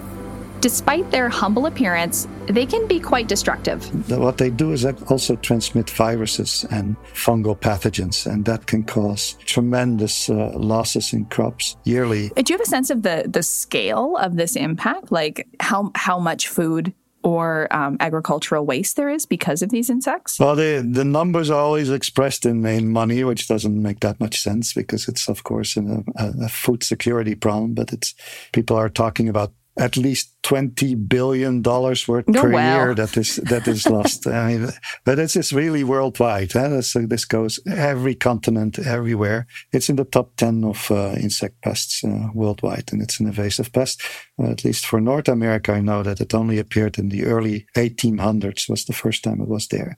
Despite 0.61 1.09
their 1.09 1.27
humble 1.27 1.65
appearance, 1.65 2.27
they 2.45 2.67
can 2.67 2.85
be 2.87 2.99
quite 2.99 3.27
destructive. 3.27 3.83
What 4.11 4.37
they 4.37 4.51
do 4.51 4.73
is 4.73 4.83
that 4.83 5.11
also 5.11 5.35
transmit 5.35 5.89
viruses 5.89 6.65
and 6.69 6.95
fungal 7.13 7.59
pathogens, 7.59 8.27
and 8.31 8.45
that 8.45 8.67
can 8.67 8.83
cause 8.83 9.37
tremendous 9.45 10.29
uh, 10.29 10.51
losses 10.53 11.13
in 11.13 11.25
crops 11.25 11.77
yearly. 11.83 12.29
Do 12.29 12.43
you 12.53 12.57
have 12.59 12.61
a 12.61 12.69
sense 12.69 12.91
of 12.91 13.01
the 13.01 13.25
the 13.27 13.41
scale 13.41 14.17
of 14.17 14.35
this 14.35 14.55
impact? 14.55 15.11
Like 15.11 15.47
how 15.59 15.91
how 15.95 16.19
much 16.19 16.47
food 16.47 16.93
or 17.23 17.67
um, 17.71 17.97
agricultural 17.99 18.65
waste 18.65 18.95
there 18.95 19.09
is 19.09 19.25
because 19.25 19.61
of 19.61 19.69
these 19.69 19.89
insects? 19.89 20.39
Well, 20.39 20.55
the, 20.55 20.87
the 20.87 21.05
numbers 21.05 21.49
are 21.49 21.59
always 21.59 21.89
expressed 21.89 22.45
in, 22.45 22.65
in 22.65 22.89
money, 22.89 23.23
which 23.23 23.47
doesn't 23.47 23.81
make 23.81 23.99
that 24.01 24.19
much 24.19 24.41
sense 24.41 24.73
because 24.73 25.07
it's, 25.07 25.27
of 25.27 25.43
course, 25.43 25.77
a, 25.77 26.03
a, 26.17 26.33
a 26.45 26.49
food 26.49 26.83
security 26.83 27.35
problem. 27.35 27.73
But 27.73 27.93
it's 27.93 28.13
people 28.51 28.77
are 28.77 28.89
talking 28.89 29.29
about 29.29 29.53
at 29.77 29.95
least 29.97 30.35
twenty 30.43 30.95
billion 30.95 31.61
dollars 31.61 32.07
worth 32.07 32.25
Oh, 32.27 32.33
per 32.41 32.51
wow. 32.51 32.75
year 32.75 32.95
that 32.95 33.15
is 33.17 33.35
that 33.37 33.67
is 33.67 33.87
lost. 33.87 34.27
I 34.27 34.47
mean, 34.57 34.69
but 35.05 35.15
this 35.15 35.35
is 35.35 35.53
really 35.53 35.83
worldwide. 35.83 36.51
Huh? 36.53 36.81
So 36.81 37.05
this 37.05 37.25
goes 37.25 37.59
every 37.67 38.15
continent, 38.15 38.79
everywhere. 38.79 39.47
It's 39.71 39.89
in 39.89 39.95
the 39.95 40.05
top 40.05 40.35
ten 40.35 40.63
of 40.63 40.91
uh, 40.91 41.15
insect 41.19 41.61
pests 41.61 42.03
uh, 42.03 42.27
worldwide, 42.33 42.91
and 42.91 43.01
it's 43.01 43.19
an 43.19 43.27
invasive 43.27 43.71
pest. 43.71 44.01
Uh, 44.37 44.51
at 44.51 44.65
least 44.65 44.85
for 44.85 44.99
North 44.99 45.27
America, 45.29 45.71
I 45.73 45.81
know 45.81 46.03
that 46.03 46.19
it 46.21 46.33
only 46.33 46.59
appeared 46.59 46.97
in 46.97 47.09
the 47.09 47.25
early 47.25 47.65
1800s. 47.77 48.69
Was 48.69 48.85
the 48.85 48.93
first 48.93 49.23
time 49.23 49.41
it 49.41 49.47
was 49.47 49.67
there, 49.67 49.97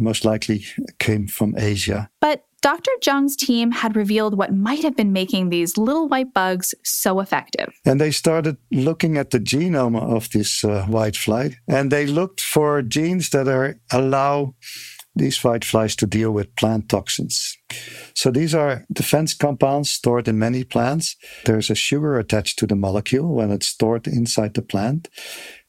most 0.00 0.24
likely 0.24 0.64
came 0.98 1.26
from 1.26 1.54
Asia. 1.56 2.10
But 2.20 2.44
Dr. 2.62 2.90
Zhang's 3.00 3.36
team 3.36 3.70
had 3.70 3.96
revealed 3.96 4.36
what 4.36 4.54
might 4.54 4.82
have 4.82 4.94
been 4.94 5.12
making 5.12 5.48
these 5.48 5.78
little 5.78 6.08
white 6.08 6.34
bugs 6.34 6.74
so 6.84 7.20
effective. 7.20 7.72
And 7.86 8.00
they 8.00 8.10
started 8.10 8.58
looking 8.70 9.16
at 9.16 9.30
the 9.30 9.40
genome 9.40 9.98
of 9.98 10.30
this 10.30 10.62
uh, 10.62 10.84
white 10.84 11.16
fly, 11.16 11.56
and 11.66 11.90
they 11.90 12.06
looked 12.06 12.40
for 12.40 12.82
genes 12.82 13.30
that 13.30 13.48
are 13.48 13.76
allow 13.90 14.54
these 15.16 15.42
white 15.42 15.64
flies 15.64 15.96
to 15.96 16.06
deal 16.06 16.30
with 16.30 16.54
plant 16.56 16.88
toxins. 16.88 17.56
So 18.14 18.30
these 18.30 18.54
are 18.54 18.84
defense 18.92 19.34
compounds 19.34 19.90
stored 19.90 20.28
in 20.28 20.38
many 20.38 20.64
plants. 20.64 21.16
There's 21.46 21.70
a 21.70 21.74
sugar 21.74 22.18
attached 22.18 22.58
to 22.60 22.66
the 22.66 22.76
molecule 22.76 23.34
when 23.34 23.50
it's 23.50 23.66
stored 23.66 24.06
inside 24.06 24.54
the 24.54 24.62
plant. 24.62 25.08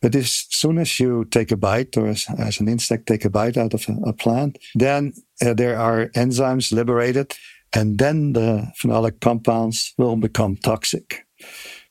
But 0.01 0.15
as 0.15 0.47
soon 0.49 0.79
as 0.79 0.99
you 0.99 1.25
take 1.25 1.51
a 1.51 1.57
bite, 1.57 1.95
or 1.95 2.07
as, 2.07 2.25
as 2.37 2.59
an 2.59 2.67
insect 2.67 3.07
take 3.07 3.25
a 3.25 3.29
bite 3.29 3.57
out 3.57 3.73
of 3.73 3.87
a, 3.87 4.09
a 4.09 4.13
plant, 4.13 4.57
then 4.73 5.13
uh, 5.45 5.53
there 5.53 5.77
are 5.77 6.07
enzymes 6.15 6.73
liberated, 6.73 7.33
and 7.73 7.99
then 7.99 8.33
the 8.33 8.71
phenolic 8.81 9.21
compounds 9.21 9.93
will 9.97 10.15
become 10.15 10.57
toxic. 10.57 11.25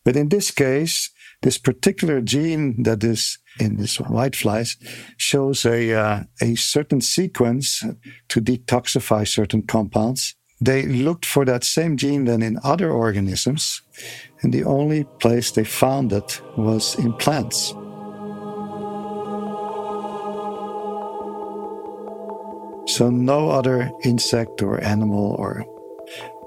But 0.05 0.17
in 0.17 0.29
this 0.29 0.51
case, 0.51 1.11
this 1.43 1.59
particular 1.59 2.21
gene 2.21 2.83
that 2.83 3.03
is 3.03 3.39
in 3.59 3.77
these 3.77 3.97
white 3.97 4.37
flies 4.37 4.77
shows 5.17 5.65
a, 5.65 5.95
uh, 5.95 6.23
a 6.43 6.55
certain 6.57 7.01
sequence 7.01 7.85
to 8.29 8.41
detoxify 8.41 9.27
certain 9.27 9.63
compounds. 9.63 10.35
They 10.61 10.83
looked 10.83 11.25
for 11.25 11.45
that 11.47 11.65
same 11.65 11.97
gene 11.97 12.27
then 12.27 12.43
in 12.43 12.59
other 12.63 12.91
organisms, 12.91 13.81
and 14.43 14.53
the 14.53 14.65
only 14.65 15.05
place 15.19 15.51
they 15.51 15.65
found 15.65 16.13
it 16.13 16.43
was 16.57 16.97
in 16.97 17.15
plants. 17.15 17.75
So 23.01 23.09
no 23.09 23.49
other 23.49 23.91
insect 24.05 24.61
or 24.61 24.85
animal 24.85 25.35
or 25.39 25.65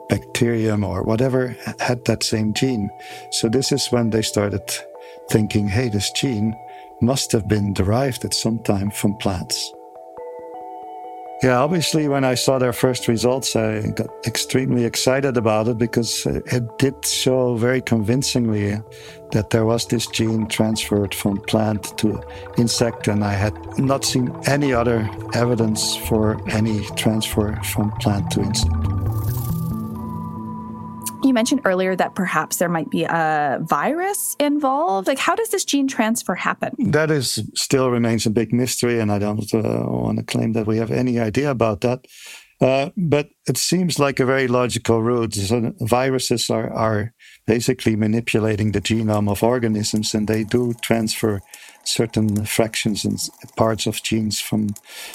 bacterium 0.07 0.83
or 0.83 1.01
whatever 1.01 1.57
had 1.79 2.05
that 2.05 2.21
same 2.21 2.53
gene. 2.53 2.91
So 3.31 3.49
this 3.49 3.71
is 3.71 3.87
when 3.87 4.11
they 4.11 4.21
started 4.21 4.61
thinking, 5.31 5.67
hey, 5.67 5.89
this 5.89 6.11
gene 6.11 6.53
must 7.01 7.31
have 7.31 7.47
been 7.47 7.73
derived 7.73 8.23
at 8.23 8.35
some 8.35 8.59
time 8.59 8.91
from 8.91 9.17
plants. 9.17 9.73
Yeah, 11.43 11.59
obviously, 11.59 12.07
when 12.07 12.23
I 12.23 12.35
saw 12.35 12.57
their 12.57 12.71
first 12.71 13.09
results, 13.09 13.53
I 13.57 13.81
got 13.81 14.07
extremely 14.25 14.85
excited 14.85 15.35
about 15.35 15.67
it 15.67 15.77
because 15.77 16.25
it 16.25 16.77
did 16.79 17.05
show 17.05 17.57
very 17.57 17.81
convincingly 17.81 18.77
that 19.33 19.49
there 19.49 19.65
was 19.65 19.85
this 19.87 20.07
gene 20.07 20.47
transferred 20.47 21.13
from 21.13 21.41
plant 21.41 21.97
to 21.97 22.23
insect, 22.57 23.09
and 23.09 23.25
I 23.25 23.33
had 23.33 23.53
not 23.77 24.05
seen 24.05 24.33
any 24.47 24.71
other 24.71 25.09
evidence 25.33 25.97
for 26.07 26.39
any 26.49 26.85
transfer 26.95 27.59
from 27.73 27.91
plant 27.99 28.31
to 28.31 28.41
insect. 28.41 28.82
You 31.33 31.35
mentioned 31.35 31.61
earlier 31.65 31.95
that 31.95 32.13
perhaps 32.13 32.57
there 32.57 32.69
might 32.69 32.91
be 32.91 33.05
a 33.05 33.57
virus 33.63 34.35
involved. 34.39 35.07
Like, 35.07 35.17
how 35.17 35.33
does 35.33 35.49
this 35.49 35.65
gene 35.65 35.87
transfer 35.87 36.35
happen? 36.35 36.75
That 36.91 37.09
is 37.09 37.41
still 37.55 37.89
remains 37.89 38.27
a 38.27 38.29
big 38.29 38.53
mystery, 38.53 38.99
and 38.99 39.11
I 39.11 39.17
don't 39.17 39.51
uh, 39.51 39.83
want 39.87 40.19
to 40.19 40.25
claim 40.25 40.53
that 40.53 40.67
we 40.67 40.77
have 40.77 40.91
any 40.91 41.19
idea 41.19 41.49
about 41.49 41.81
that. 41.81 42.05
Uh, 42.61 42.91
but 42.95 43.29
it 43.47 43.57
seems 43.57 43.97
like 43.97 44.19
a 44.19 44.27
very 44.27 44.47
logical 44.47 45.01
route. 45.01 45.33
So 45.33 45.73
viruses 45.79 46.51
are, 46.51 46.71
are 46.71 47.15
basically 47.47 47.95
manipulating 47.95 48.71
the 48.71 48.81
genome 48.81 49.27
of 49.27 49.41
organisms, 49.41 50.13
and 50.13 50.27
they 50.27 50.43
do 50.43 50.75
transfer 50.83 51.41
certain 51.83 52.45
fractions 52.45 53.05
and 53.05 53.19
parts 53.57 53.87
of 53.87 54.03
genes 54.03 54.39
from 54.39 54.69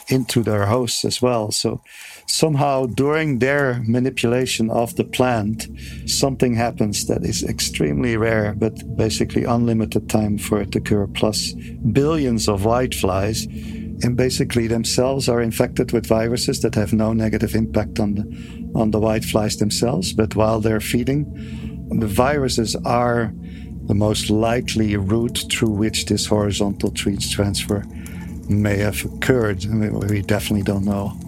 into 0.09 0.43
their 0.43 0.67
hosts 0.67 1.05
as 1.05 1.23
well. 1.23 1.53
So 1.53 1.81
somehow 2.29 2.87
during 2.87 3.39
their 3.39 3.83
manipulation 3.87 4.71
of 4.71 4.95
the 4.97 5.05
plant, 5.05 5.67
something 6.07 6.55
happens 6.55 7.07
that 7.07 7.25
is 7.25 7.43
extremely 7.43 8.17
rare, 8.17 8.55
but 8.55 8.97
basically 8.97 9.45
unlimited 9.45 10.09
time 10.09 10.39
for 10.39 10.61
it 10.61 10.73
to 10.73 10.79
occur, 10.79 11.07
plus 11.07 11.53
billions 11.93 12.49
of 12.49 12.63
whiteflies 12.63 13.47
and 14.05 14.17
basically 14.17 14.69
themselves 14.69 15.29
are 15.29 15.43
infected 15.43 15.93
with 15.93 16.07
viruses 16.07 16.61
that 16.61 16.75
have 16.77 16.93
no 16.93 17.13
negative 17.13 17.55
impact 17.55 17.99
on 17.99 18.15
the 18.15 18.25
on 18.75 18.91
the 18.91 19.01
whiteflies 19.01 19.59
themselves. 19.59 20.13
But 20.13 20.37
while 20.37 20.61
they're 20.61 20.81
feeding, 20.81 21.25
the 21.99 22.07
viruses 22.07 22.77
are 22.85 23.33
the 23.87 23.95
most 23.95 24.31
likely 24.31 24.97
route 24.97 25.45
through 25.51 25.71
which 25.71 26.07
this 26.07 26.27
horizontal 26.27 26.91
trees 26.91 27.31
transfer 27.31 27.83
may 28.49 28.77
have 28.77 29.05
occurred. 29.05 29.65
We 29.65 30.23
definitely 30.23 30.63
don't 30.63 30.85
know 30.85 31.19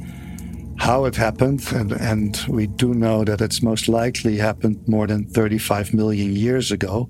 how 0.90 1.04
it 1.04 1.14
happened, 1.14 1.62
and, 1.72 1.92
and 1.92 2.44
we 2.48 2.66
do 2.66 2.92
know 2.94 3.22
that 3.22 3.40
it's 3.40 3.62
most 3.62 3.88
likely 3.88 4.36
happened 4.36 4.76
more 4.88 5.06
than 5.06 5.24
35 5.24 5.94
million 5.94 6.34
years 6.34 6.72
ago. 6.72 7.08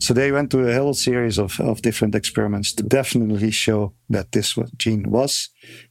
So 0.00 0.12
they 0.12 0.32
went 0.32 0.50
through 0.50 0.68
a 0.68 0.74
whole 0.74 0.92
series 0.92 1.38
of, 1.38 1.60
of 1.60 1.82
different 1.82 2.16
experiments 2.16 2.72
to 2.72 2.82
definitely 2.82 3.52
show 3.52 3.94
that 4.08 4.32
this 4.32 4.58
gene 4.76 5.08
was 5.08 5.50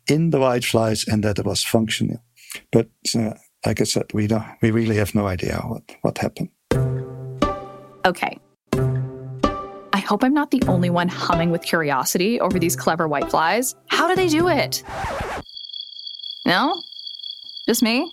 in 0.10 0.32
the 0.32 0.40
whiteflies 0.40 1.08
and 1.08 1.24
that 1.24 1.40
it 1.40 1.46
was 1.46 1.64
functional. 1.64 2.22
But 2.70 2.90
uh, 3.18 3.36
like 3.66 3.80
I 3.80 3.86
said, 3.86 4.08
we 4.14 4.28
don't, 4.28 4.44
we 4.62 4.72
really 4.72 4.98
have 4.98 5.16
no 5.16 5.26
idea 5.26 5.56
what, 5.66 5.84
what 6.02 6.18
happened. 6.18 6.50
Okay. 8.06 8.38
I 9.94 10.00
hope 10.00 10.22
I'm 10.26 10.34
not 10.34 10.52
the 10.52 10.64
only 10.68 10.90
one 10.90 11.08
humming 11.08 11.50
with 11.50 11.62
curiosity 11.62 12.42
over 12.42 12.60
these 12.60 12.76
clever 12.76 13.08
whiteflies. 13.08 13.74
How 13.88 14.10
do 14.10 14.16
they 14.18 14.28
do 14.28 14.50
it? 14.50 14.84
No? 16.46 16.76
Just 17.72 17.84
me? 17.84 18.12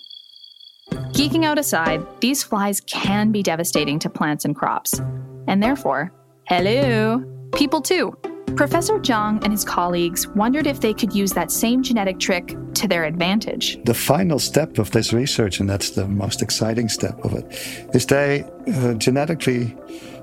Geeking 1.18 1.44
out 1.44 1.58
aside, 1.58 2.06
these 2.20 2.44
flies 2.44 2.80
can 2.82 3.32
be 3.32 3.42
devastating 3.42 3.98
to 3.98 4.08
plants 4.08 4.44
and 4.44 4.54
crops. 4.54 5.00
And 5.48 5.60
therefore, 5.60 6.12
hello, 6.46 7.24
people 7.56 7.80
too. 7.80 8.16
Professor 8.54 9.00
Zhang 9.00 9.42
and 9.42 9.52
his 9.52 9.64
colleagues 9.64 10.28
wondered 10.28 10.68
if 10.68 10.78
they 10.78 10.94
could 10.94 11.12
use 11.12 11.32
that 11.32 11.50
same 11.50 11.82
genetic 11.82 12.20
trick 12.20 12.56
to 12.74 12.86
their 12.86 13.02
advantage. 13.02 13.82
The 13.82 13.94
final 13.94 14.38
step 14.38 14.78
of 14.78 14.92
this 14.92 15.12
research, 15.12 15.58
and 15.58 15.68
that's 15.68 15.90
the 15.90 16.06
most 16.06 16.40
exciting 16.40 16.88
step 16.88 17.18
of 17.24 17.34
it, 17.34 17.44
is 17.92 18.06
they 18.06 18.44
uh, 18.72 18.94
genetically 18.94 19.76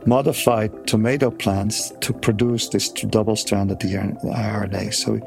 modified 0.06 0.88
tomato 0.88 1.30
plants 1.30 1.92
to 2.00 2.14
produce 2.14 2.70
this 2.70 2.88
double 2.88 3.36
stranded 3.36 3.80
RNA. 3.80 4.94
So 4.94 5.20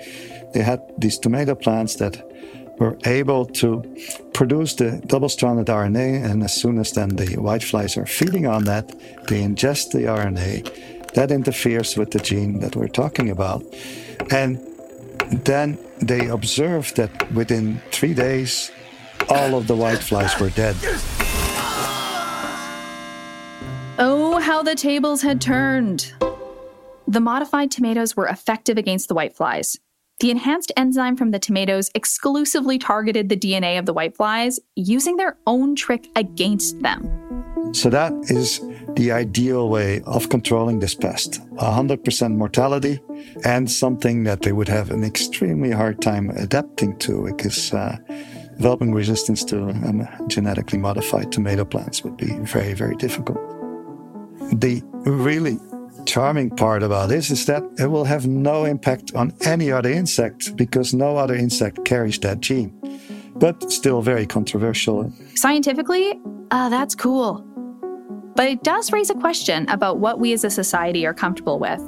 they 0.55 0.63
had 0.63 0.81
these 0.97 1.19
tomato 1.19 1.55
plants 1.55 1.97
that 1.97 2.25
were 2.79 2.97
able 3.05 3.45
to 3.47 3.83
produce 4.33 4.75
the 4.75 5.03
double 5.07 5.29
stranded 5.29 5.67
RNA, 5.67 6.25
and 6.25 6.43
as 6.43 6.55
soon 6.55 6.79
as 6.79 6.93
then 6.93 7.11
the 7.11 7.37
whiteflies 7.37 7.97
are 7.97 8.07
feeding 8.07 8.47
on 8.47 8.65
that, 8.65 8.89
they 9.29 9.43
ingest 9.43 9.91
the 9.91 10.05
RNA. 10.05 11.13
That 11.15 11.31
interferes 11.31 11.97
with 11.97 12.11
the 12.11 12.21
gene 12.21 12.61
that 12.61 12.77
we're 12.77 12.89
talking 12.89 13.31
about. 13.31 13.65
And 14.31 14.59
then 15.45 15.79
they 16.01 16.29
observed 16.29 16.97
that 16.97 17.33
within 17.33 17.81
three 17.91 18.15
days, 18.15 18.71
all 19.29 19.57
of 19.57 19.67
the 19.67 19.75
whiteflies 19.75 20.41
were 20.41 20.51
dead. 20.51 20.77
Oh, 23.99 24.39
how 24.39 24.63
the 24.63 24.77
tables 24.77 25.23
had 25.23 25.41
turned. 25.41 26.13
The 27.09 27.21
modified 27.21 27.71
tomatoes 27.71 28.17
were 28.17 28.29
effective 28.29 28.79
against 28.79 29.09
the 29.09 29.15
whiteflies. 29.15 29.79
The 30.21 30.33
enhanced 30.33 30.73
enzyme 30.77 31.17
from 31.17 31.31
the 31.31 31.39
tomatoes 31.39 31.91
exclusively 31.95 32.77
targeted 32.77 33.29
the 33.29 33.37
DNA 33.37 33.79
of 33.79 33.87
the 33.87 33.95
whiteflies, 33.95 34.59
using 34.75 35.17
their 35.17 35.37
own 35.47 35.77
trick 35.77 36.09
against 36.17 36.81
them. 36.83 37.09
So 37.73 37.89
that 37.91 38.13
is 38.25 38.61
the 38.97 39.13
ideal 39.13 39.69
way 39.69 40.01
of 40.07 40.29
controlling 40.29 40.81
this 40.81 40.95
pest. 40.95 41.41
100% 41.55 42.35
mortality 42.35 42.99
and 43.45 43.71
something 43.71 44.25
that 44.25 44.43
they 44.43 44.51
would 44.51 44.67
have 44.67 44.91
an 44.91 45.05
extremely 45.05 45.71
hard 45.71 46.03
time 46.03 46.31
adapting 46.31 46.99
to 46.99 47.25
because 47.25 47.73
uh, 47.73 47.97
developing 48.57 48.93
resistance 48.93 49.45
to 49.45 49.69
um, 49.69 50.09
genetically 50.27 50.79
modified 50.79 51.31
tomato 51.31 51.65
plants 51.65 52.03
would 52.03 52.17
be 52.17 52.33
very, 52.41 52.75
very 52.75 52.97
difficult. 52.97 53.39
The 54.53 54.83
really 55.05 55.59
charming 56.09 56.49
part 56.49 56.83
about 56.83 57.11
this 57.11 57.31
is 57.31 57.45
that 57.47 57.63
it 57.79 57.87
will 57.87 58.05
have 58.05 58.27
no 58.27 58.65
impact 58.65 59.15
on 59.15 59.33
any 59.45 59.71
other 59.71 59.91
insect 59.91 60.57
because 60.57 60.95
no 60.95 61.19
other 61.19 61.35
insect 61.35 61.85
carries 61.85 62.19
that 62.21 62.41
gene. 62.41 62.73
But 63.37 63.71
still 63.71 64.01
very 64.01 64.27
controversial. 64.27 65.13
Scientifically, 65.35 66.19
uh, 66.51 66.71
that's 66.71 66.95
cool. 66.95 67.45
But 68.35 68.49
it 68.49 68.63
does 68.65 68.91
raise 68.91 69.11
a 69.11 69.15
question 69.15 69.69
about 69.69 69.99
what 69.99 70.19
we 70.19 70.33
as 70.33 70.45
a 70.45 70.51
society 70.51 71.07
are 71.07 71.15
comfortable 71.15 71.59
with. 71.59 71.83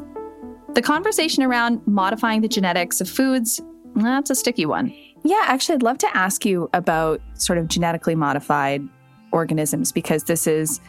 The 0.75 0.83
conversation 0.83 1.43
around 1.43 1.81
modifying 1.87 2.43
the 2.43 2.49
genetics 2.49 3.01
of 3.01 3.09
foods, 3.09 3.61
that's 3.95 4.31
a 4.31 4.35
sticky 4.35 4.67
one. 4.67 4.95
Yeah, 5.25 5.43
actually, 5.45 5.77
I'd 5.77 5.83
love 5.83 5.99
to 5.99 6.17
ask 6.17 6.45
you 6.45 6.69
about 6.75 7.21
sort 7.35 7.59
of 7.59 7.69
genetically 7.69 8.15
modified 8.15 8.87
organisms 9.33 9.93
because 9.93 10.25
this 10.25 10.47
is, 10.47 10.81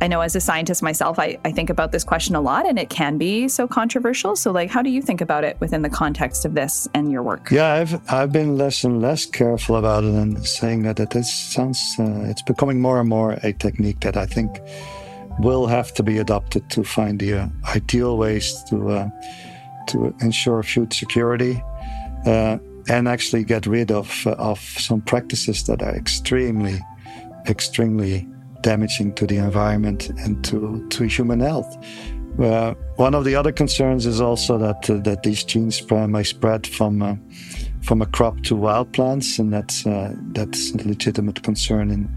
I 0.00 0.06
know 0.08 0.20
as 0.20 0.36
a 0.36 0.40
scientist 0.40 0.82
myself, 0.82 1.18
I, 1.18 1.38
I 1.44 1.52
think 1.52 1.70
about 1.70 1.92
this 1.92 2.04
question 2.04 2.34
a 2.34 2.40
lot 2.40 2.66
and 2.66 2.78
it 2.78 2.90
can 2.90 3.16
be 3.16 3.48
so 3.48 3.66
controversial. 3.66 4.36
So, 4.36 4.50
like, 4.50 4.70
how 4.70 4.82
do 4.82 4.90
you 4.90 5.00
think 5.00 5.20
about 5.20 5.44
it 5.44 5.56
within 5.60 5.82
the 5.82 5.88
context 5.88 6.44
of 6.44 6.54
this 6.54 6.88
and 6.94 7.10
your 7.10 7.22
work? 7.22 7.50
Yeah, 7.50 7.72
I've 7.72 8.12
I've 8.12 8.32
been 8.32 8.58
less 8.58 8.84
and 8.84 9.00
less 9.00 9.24
careful 9.24 9.76
about 9.76 10.04
it 10.04 10.12
and 10.12 10.44
saying 10.46 10.82
that 10.82 11.00
it 11.00 11.14
is, 11.14 11.32
sounds 11.32 11.96
uh, 11.98 12.26
it's 12.30 12.42
becoming 12.42 12.80
more 12.80 13.00
and 13.00 13.08
more 13.08 13.32
a 13.42 13.52
technique 13.52 14.00
that 14.00 14.16
I 14.16 14.26
think 14.26 14.60
will 15.38 15.66
have 15.66 15.92
to 15.94 16.02
be 16.02 16.18
adopted 16.18 16.68
to 16.70 16.84
find 16.84 17.18
the 17.18 17.34
uh, 17.34 17.48
ideal 17.74 18.18
ways 18.18 18.62
to 18.68 18.90
uh, 18.90 19.08
to 19.88 20.14
ensure 20.20 20.62
food 20.62 20.92
security 20.92 21.62
uh, 22.26 22.58
and 22.88 23.08
actually 23.08 23.44
get 23.44 23.66
rid 23.66 23.90
of 23.90 24.26
uh, 24.26 24.32
of 24.32 24.58
some 24.58 25.00
practices 25.00 25.64
that 25.64 25.82
are 25.82 25.94
extremely 25.94 26.80
extremely 27.46 28.26
damaging 28.64 29.14
to 29.14 29.26
the 29.26 29.36
environment 29.36 30.10
and 30.24 30.44
to 30.44 30.84
to 30.88 31.04
human 31.04 31.40
health. 31.40 31.70
Uh, 32.38 32.74
one 32.96 33.14
of 33.14 33.24
the 33.24 33.36
other 33.36 33.52
concerns 33.52 34.06
is 34.06 34.20
also 34.20 34.58
that 34.58 34.90
uh, 34.90 34.98
that 35.04 35.22
these 35.22 35.44
genes 35.44 35.80
may 35.90 36.24
spread 36.24 36.66
from 36.66 37.20
from 37.82 38.02
a 38.02 38.06
crop 38.06 38.40
to 38.42 38.56
wild 38.56 38.92
plants, 38.92 39.38
and 39.38 39.52
that's 39.52 39.84
that's 40.32 40.72
a 40.72 40.88
legitimate 40.88 41.42
concern. 41.42 41.90
In 41.90 42.08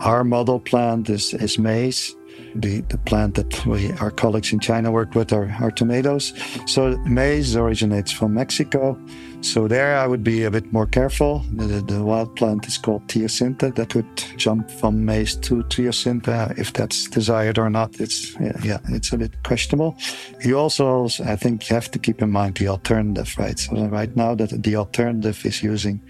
our 0.00 0.24
model 0.24 0.58
plant 0.58 1.08
is, 1.08 1.32
is 1.34 1.58
maize, 1.58 2.16
the, 2.56 2.80
the 2.88 2.98
plant 2.98 3.34
that 3.36 3.66
we, 3.66 3.92
our 3.92 4.10
colleagues 4.10 4.52
in 4.52 4.58
China 4.58 4.90
work 4.90 5.14
with 5.14 5.32
are, 5.32 5.54
are 5.60 5.70
tomatoes. 5.70 6.32
So 6.66 6.96
maize 7.04 7.56
originates 7.56 8.10
from 8.10 8.34
Mexico. 8.34 8.98
So 9.42 9.66
there 9.66 9.98
I 9.98 10.06
would 10.06 10.22
be 10.22 10.44
a 10.44 10.50
bit 10.50 10.72
more 10.72 10.86
careful. 10.86 11.40
The, 11.52 11.82
the 11.82 12.02
wild 12.02 12.36
plant 12.36 12.66
is 12.66 12.78
called 12.78 13.06
teosinte 13.08 13.74
that 13.74 13.94
would 13.94 14.24
jump 14.36 14.70
from 14.70 15.04
maize 15.04 15.34
to 15.36 15.64
teosinte. 15.64 16.28
Uh, 16.28 16.54
if 16.56 16.72
that's 16.72 17.08
desired 17.08 17.58
or 17.58 17.68
not, 17.68 18.00
it's 18.00 18.34
yeah, 18.40 18.56
yeah, 18.62 18.78
it's 18.90 19.12
a 19.12 19.18
bit 19.18 19.42
questionable. 19.42 19.96
You 20.44 20.58
also, 20.58 21.08
I 21.24 21.36
think, 21.36 21.64
have 21.64 21.90
to 21.90 21.98
keep 21.98 22.22
in 22.22 22.30
mind 22.30 22.56
the 22.56 22.68
alternative, 22.68 23.34
right? 23.36 23.58
So 23.58 23.74
right 23.86 24.14
now 24.16 24.36
that 24.36 24.62
the 24.62 24.76
alternative 24.76 25.44
is 25.44 25.62
using 25.62 26.00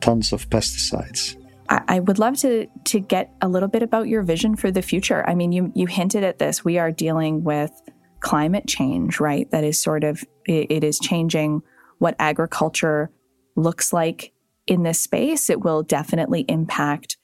tons 0.00 0.32
of 0.32 0.50
pesticides. 0.50 1.36
I 1.68 2.00
would 2.00 2.18
love 2.18 2.36
to 2.38 2.66
to 2.84 3.00
get 3.00 3.32
a 3.40 3.48
little 3.48 3.68
bit 3.68 3.82
about 3.82 4.08
your 4.08 4.22
vision 4.22 4.56
for 4.56 4.70
the 4.70 4.82
future. 4.82 5.24
I 5.28 5.34
mean, 5.34 5.52
you 5.52 5.72
you 5.74 5.86
hinted 5.86 6.24
at 6.24 6.38
this. 6.38 6.64
We 6.64 6.78
are 6.78 6.90
dealing 6.90 7.44
with 7.44 7.70
climate 8.20 8.66
change, 8.66 9.20
right? 9.20 9.50
That 9.50 9.64
is 9.64 9.80
sort 9.80 10.04
of 10.04 10.22
it, 10.44 10.66
it 10.70 10.84
is 10.84 10.98
changing 10.98 11.62
what 11.98 12.16
agriculture 12.18 13.10
looks 13.56 13.92
like 13.92 14.32
in 14.66 14.82
this 14.82 15.00
space. 15.00 15.50
It 15.50 15.60
will 15.60 15.82
definitely 15.82 16.44
impact 16.48 17.16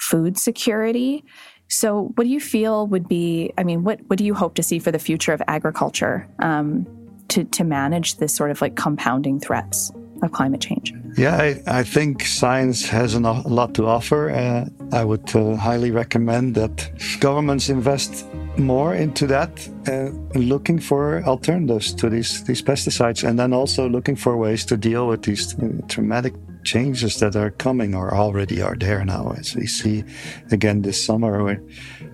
food 0.00 0.38
security. 0.38 1.24
So, 1.68 2.12
what 2.14 2.24
do 2.24 2.30
you 2.30 2.40
feel 2.40 2.86
would 2.86 3.08
be? 3.08 3.52
I 3.58 3.64
mean, 3.64 3.84
what 3.84 4.00
what 4.06 4.18
do 4.18 4.24
you 4.24 4.34
hope 4.34 4.54
to 4.54 4.62
see 4.62 4.78
for 4.78 4.90
the 4.90 4.98
future 4.98 5.32
of 5.32 5.42
agriculture 5.48 6.28
um, 6.38 6.86
to 7.28 7.44
to 7.44 7.64
manage 7.64 8.16
this 8.16 8.34
sort 8.34 8.50
of 8.50 8.60
like 8.60 8.76
compounding 8.76 9.38
threats? 9.38 9.92
Of 10.22 10.32
climate 10.32 10.60
change? 10.60 10.92
Yeah, 11.16 11.36
I, 11.36 11.62
I 11.80 11.82
think 11.82 12.24
science 12.24 12.86
has 12.88 13.14
a 13.14 13.20
lot 13.20 13.74
to 13.74 13.86
offer. 13.86 14.30
Uh, 14.30 14.68
I 14.92 15.04
would 15.04 15.34
uh, 15.34 15.56
highly 15.56 15.90
recommend 15.90 16.54
that 16.54 16.90
governments 17.20 17.68
invest 17.68 18.26
more 18.56 18.94
into 18.94 19.26
that, 19.26 19.68
uh, 19.86 20.10
looking 20.38 20.78
for 20.78 21.22
alternatives 21.24 21.94
to 21.94 22.10
these, 22.10 22.44
these 22.44 22.62
pesticides, 22.62 23.26
and 23.26 23.38
then 23.38 23.52
also 23.52 23.88
looking 23.88 24.16
for 24.16 24.36
ways 24.36 24.64
to 24.66 24.76
deal 24.76 25.06
with 25.06 25.22
these 25.22 25.58
uh, 25.58 25.68
traumatic 25.88 26.34
changes 26.64 27.18
that 27.20 27.36
are 27.36 27.50
coming 27.50 27.94
or 27.94 28.14
already 28.14 28.60
are 28.60 28.76
there 28.76 29.04
now, 29.04 29.34
as 29.38 29.54
we 29.54 29.66
see 29.66 30.04
again 30.50 30.82
this 30.82 31.02
summer, 31.02 31.42
where, 31.42 31.62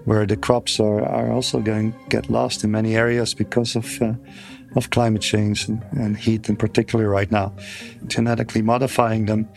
where 0.05 0.27
the 0.27 0.37
crops 0.37 0.79
are, 0.81 1.03
are 1.03 1.33
also 1.33 1.61
going 1.61 1.93
to 1.93 1.99
get 2.09 2.31
lost 2.31 2.65
in 2.65 2.71
many 2.71 2.97
areas 2.97 3.35
because 3.35 3.75
of 3.75 4.03
uh, 4.03 4.13
of 4.77 4.91
climate 4.91 5.23
change 5.23 5.69
and, 5.69 5.83
and 5.93 6.17
heat 6.17 6.49
in 6.49 6.57
particular 6.57 7.09
right 7.09 7.31
now, 7.31 7.53
genetically 8.07 8.63
modifying 8.63 9.27
them 9.27 9.49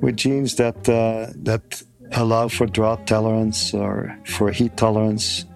with 0.00 0.16
genes 0.16 0.56
that 0.56 0.88
uh, 0.88 1.32
that 1.36 1.82
allow 2.12 2.48
for 2.48 2.66
drought 2.66 3.06
tolerance 3.06 3.74
or 3.74 4.16
for 4.24 4.50
heat 4.50 4.76
tolerance. 4.76 5.46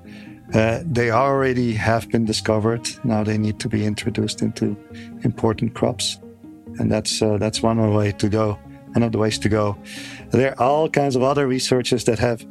Uh, 0.52 0.80
they 0.84 1.10
already 1.10 1.72
have 1.72 2.08
been 2.10 2.24
discovered. 2.24 2.88
Now 3.02 3.24
they 3.24 3.38
need 3.38 3.58
to 3.60 3.68
be 3.68 3.84
introduced 3.84 4.40
into 4.40 4.76
important 5.22 5.74
crops, 5.74 6.18
and 6.78 6.90
that's 6.92 7.22
uh, 7.22 7.38
that's 7.38 7.62
one 7.62 7.94
way 7.94 8.12
to 8.12 8.28
go. 8.28 8.58
The 8.94 9.18
ways 9.18 9.40
to 9.40 9.48
go. 9.48 9.76
There 10.30 10.52
are 10.52 10.62
all 10.62 10.88
kinds 10.88 11.16
of 11.16 11.22
other 11.24 11.48
researchers 11.48 12.04
that 12.04 12.20
have 12.20 12.46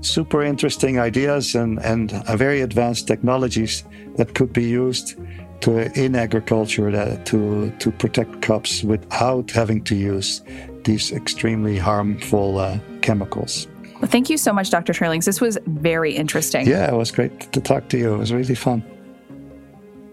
super 0.00 0.44
interesting 0.44 1.00
ideas 1.00 1.56
and 1.56 1.80
and 1.80 2.12
very 2.38 2.60
advanced 2.60 3.08
technologies 3.08 3.84
that 4.16 4.34
could 4.34 4.52
be 4.52 4.62
used 4.62 5.16
to 5.60 5.92
in 6.00 6.14
agriculture 6.14 6.90
that, 6.90 7.26
to 7.26 7.70
to 7.78 7.90
protect 7.90 8.42
crops 8.42 8.82
without 8.82 9.50
having 9.50 9.82
to 9.84 9.94
use 9.94 10.42
these 10.84 11.12
extremely 11.12 11.76
harmful 11.76 12.58
uh, 12.58 12.78
chemicals. 13.02 13.68
Well, 14.00 14.10
thank 14.10 14.30
you 14.30 14.36
so 14.36 14.52
much, 14.52 14.70
Dr. 14.70 14.92
Turlings. 14.92 15.24
This 15.24 15.40
was 15.40 15.58
very 15.66 16.14
interesting. 16.14 16.66
Yeah, 16.66 16.88
it 16.88 16.96
was 16.96 17.10
great 17.10 17.52
to 17.52 17.60
talk 17.60 17.88
to 17.88 17.98
you. 17.98 18.14
It 18.14 18.18
was 18.18 18.32
really 18.32 18.54
fun. 18.54 18.84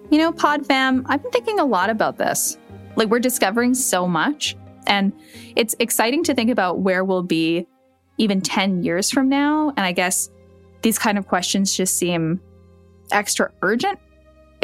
You 0.09 0.17
know, 0.17 0.31
Pod 0.31 0.65
Fam, 0.65 1.05
I've 1.07 1.21
been 1.21 1.31
thinking 1.31 1.59
a 1.59 1.65
lot 1.65 1.89
about 1.89 2.17
this. 2.17 2.57
Like, 2.95 3.09
we're 3.09 3.19
discovering 3.19 3.73
so 3.75 4.07
much, 4.07 4.55
and 4.87 5.13
it's 5.55 5.75
exciting 5.79 6.23
to 6.23 6.33
think 6.33 6.49
about 6.49 6.79
where 6.79 7.03
we'll 7.03 7.23
be 7.23 7.67
even 8.17 8.41
10 8.41 8.83
years 8.83 9.11
from 9.11 9.29
now. 9.29 9.69
And 9.69 9.81
I 9.81 9.91
guess 9.91 10.29
these 10.81 10.97
kind 10.97 11.17
of 11.17 11.27
questions 11.27 11.75
just 11.75 11.97
seem 11.97 12.41
extra 13.11 13.51
urgent 13.61 13.99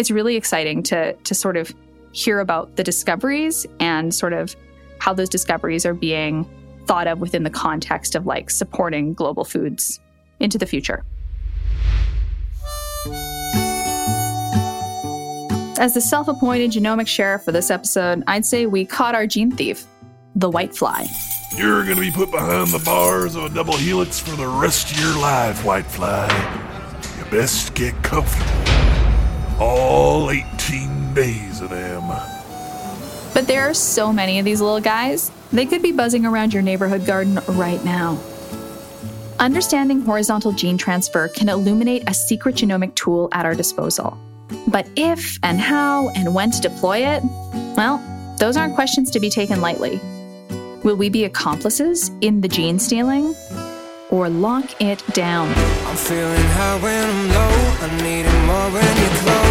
it's 0.02 0.12
really 0.12 0.36
exciting 0.36 0.82
to 0.82 1.14
to 1.14 1.36
sort 1.36 1.56
of 1.56 1.72
hear 2.12 2.40
about 2.40 2.76
the 2.76 2.84
discoveries 2.84 3.68
and 3.80 4.14
sort 4.14 4.34
of 4.34 4.56
how 5.00 5.14
those 5.14 5.30
discoveries 5.30 5.86
are 5.86 5.94
being 5.94 6.44
thought 6.88 7.08
of 7.08 7.20
within 7.20 7.44
the 7.44 7.50
context 7.52 8.16
of 8.16 8.26
like 8.26 8.50
supporting 8.50 9.14
global 9.14 9.46
foods 9.46 10.00
into 10.40 10.58
the 10.58 10.66
future. 10.66 11.06
As 15.80 15.94
the 15.94 16.02
self 16.02 16.28
appointed 16.28 16.72
genomic 16.72 17.08
sheriff 17.08 17.44
for 17.44 17.52
this 17.52 17.70
episode, 17.70 18.24
I'd 18.26 18.46
say 18.46 18.66
we 18.66 18.86
caught 18.86 19.14
our 19.14 19.28
gene 19.28 19.52
thief, 19.52 19.86
the 20.36 20.50
white 20.50 20.76
fly. 20.76 21.08
You're 21.56 21.84
going 21.84 21.98
to 21.98 22.02
be 22.02 22.12
put 22.12 22.32
behind 22.32 22.70
the 22.70 22.82
bars 22.84 23.36
of 23.36 23.44
a 23.44 23.50
double 23.50 23.78
helix 23.78 24.20
for 24.20 24.36
the 24.36 24.48
rest 24.48 24.92
of 24.92 25.00
your 25.00 25.16
life, 25.20 25.64
white 25.64 25.86
fly. 25.86 26.28
You 27.18 27.26
best 27.26 27.76
get 27.76 27.94
comfortable. 28.02 28.81
All 29.62 30.32
18 30.32 31.14
days 31.14 31.62
of 31.62 31.70
them. 31.70 32.08
But 33.32 33.46
there 33.46 33.70
are 33.70 33.76
so 33.76 34.12
many 34.12 34.40
of 34.40 34.46
these 34.46 34.60
little 34.60 34.82
guys, 34.82 35.30
they 35.54 35.68
could 35.68 35.84
be 35.84 35.92
buzzing 35.92 36.26
around 36.26 36.52
your 36.52 36.64
neighborhood 36.64 37.06
garden 37.06 37.40
right 37.48 37.84
now. 37.86 38.18
Understanding 39.38 40.02
horizontal 40.02 40.52
gene 40.52 40.80
transfer 40.80 41.28
can 41.28 41.48
illuminate 41.48 42.10
a 42.10 42.14
secret 42.16 42.56
genomic 42.56 42.96
tool 42.96 43.30
at 43.34 43.46
our 43.46 43.54
disposal. 43.54 44.18
But 44.68 44.88
if 44.96 45.38
and 45.44 45.60
how 45.60 46.10
and 46.10 46.34
when 46.34 46.50
to 46.50 46.60
deploy 46.60 47.06
it, 47.06 47.22
well, 47.78 48.02
those 48.40 48.58
aren't 48.58 48.74
questions 48.74 49.12
to 49.12 49.20
be 49.20 49.30
taken 49.30 49.62
lightly. 49.62 50.00
Will 50.84 50.96
we 50.96 51.10
be 51.10 51.26
accomplices 51.26 52.10
in 52.22 52.42
the 52.42 52.48
gene 52.48 52.80
stealing? 52.80 53.36
or 54.12 54.30
lock 54.30 54.70
it 54.82 55.02
down. 55.14 55.48
I'm 55.88 55.96
feeling 55.96 56.44
high 56.52 56.78
when 56.84 57.10
I'm 57.10 57.30
low. 57.30 57.88
I 57.88 58.04
need 58.04 58.26
it 58.26 58.46
more 58.46 58.70
when 58.72 58.98
you're 58.98 59.18
close 59.24 59.51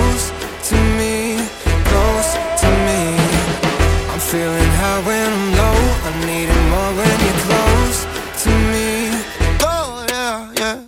feeling 4.31 4.71
high 4.79 5.03
when 5.05 5.33
I'm 5.33 5.53
low. 5.59 5.75
I 6.07 6.11
need 6.25 6.49
it 6.49 6.65
more 6.71 6.93
when 6.95 7.19
you're 7.27 7.43
close 7.49 7.99
to 8.45 8.51
me. 8.71 9.11
Oh, 9.61 10.07
yeah, 10.09 10.53
yeah. 10.57 10.87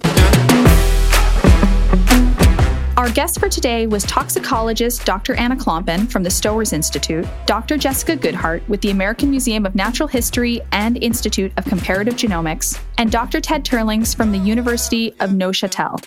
Our 2.96 3.10
guest 3.10 3.40
for 3.40 3.48
today 3.48 3.88
was 3.88 4.04
toxicologist 4.04 5.04
Dr. 5.04 5.34
Anna 5.34 5.56
Klompen 5.56 6.08
from 6.08 6.22
the 6.22 6.30
Stowers 6.30 6.72
Institute, 6.72 7.26
Dr. 7.46 7.76
Jessica 7.76 8.16
Goodheart 8.16 8.68
with 8.68 8.80
the 8.80 8.92
American 8.92 9.28
Museum 9.30 9.66
of 9.66 9.74
Natural 9.74 10.06
History 10.06 10.60
and 10.70 11.02
Institute 11.02 11.52
of 11.56 11.64
Comparative 11.64 12.14
Genomics, 12.14 12.78
and 12.98 13.10
Dr. 13.10 13.40
Ted 13.40 13.64
Turlings 13.64 14.14
from 14.14 14.30
the 14.30 14.38
University 14.38 15.16
of 15.18 15.30
Neuchâtel. 15.30 15.98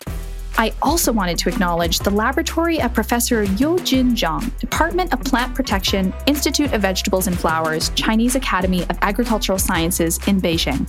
I 0.58 0.74
also 0.82 1.12
wanted 1.12 1.38
to 1.40 1.50
acknowledge 1.50 2.00
the 2.00 2.10
laboratory 2.10 2.82
of 2.82 2.94
Professor 2.94 3.44
Youjun 3.46 4.12
Zhang, 4.12 4.58
Department 4.60 5.12
of 5.12 5.20
Plant 5.22 5.54
Protection, 5.54 6.14
Institute 6.28 6.72
of 6.72 6.82
Vegetables 6.82 7.28
and 7.28 7.38
Flowers, 7.38 7.90
Chinese 7.96 8.36
Academy 8.36 8.84
of 8.84 8.98
Agricultural 9.02 9.60
Sciences 9.60 10.18
in 10.28 10.40
Beijing. 10.40 10.88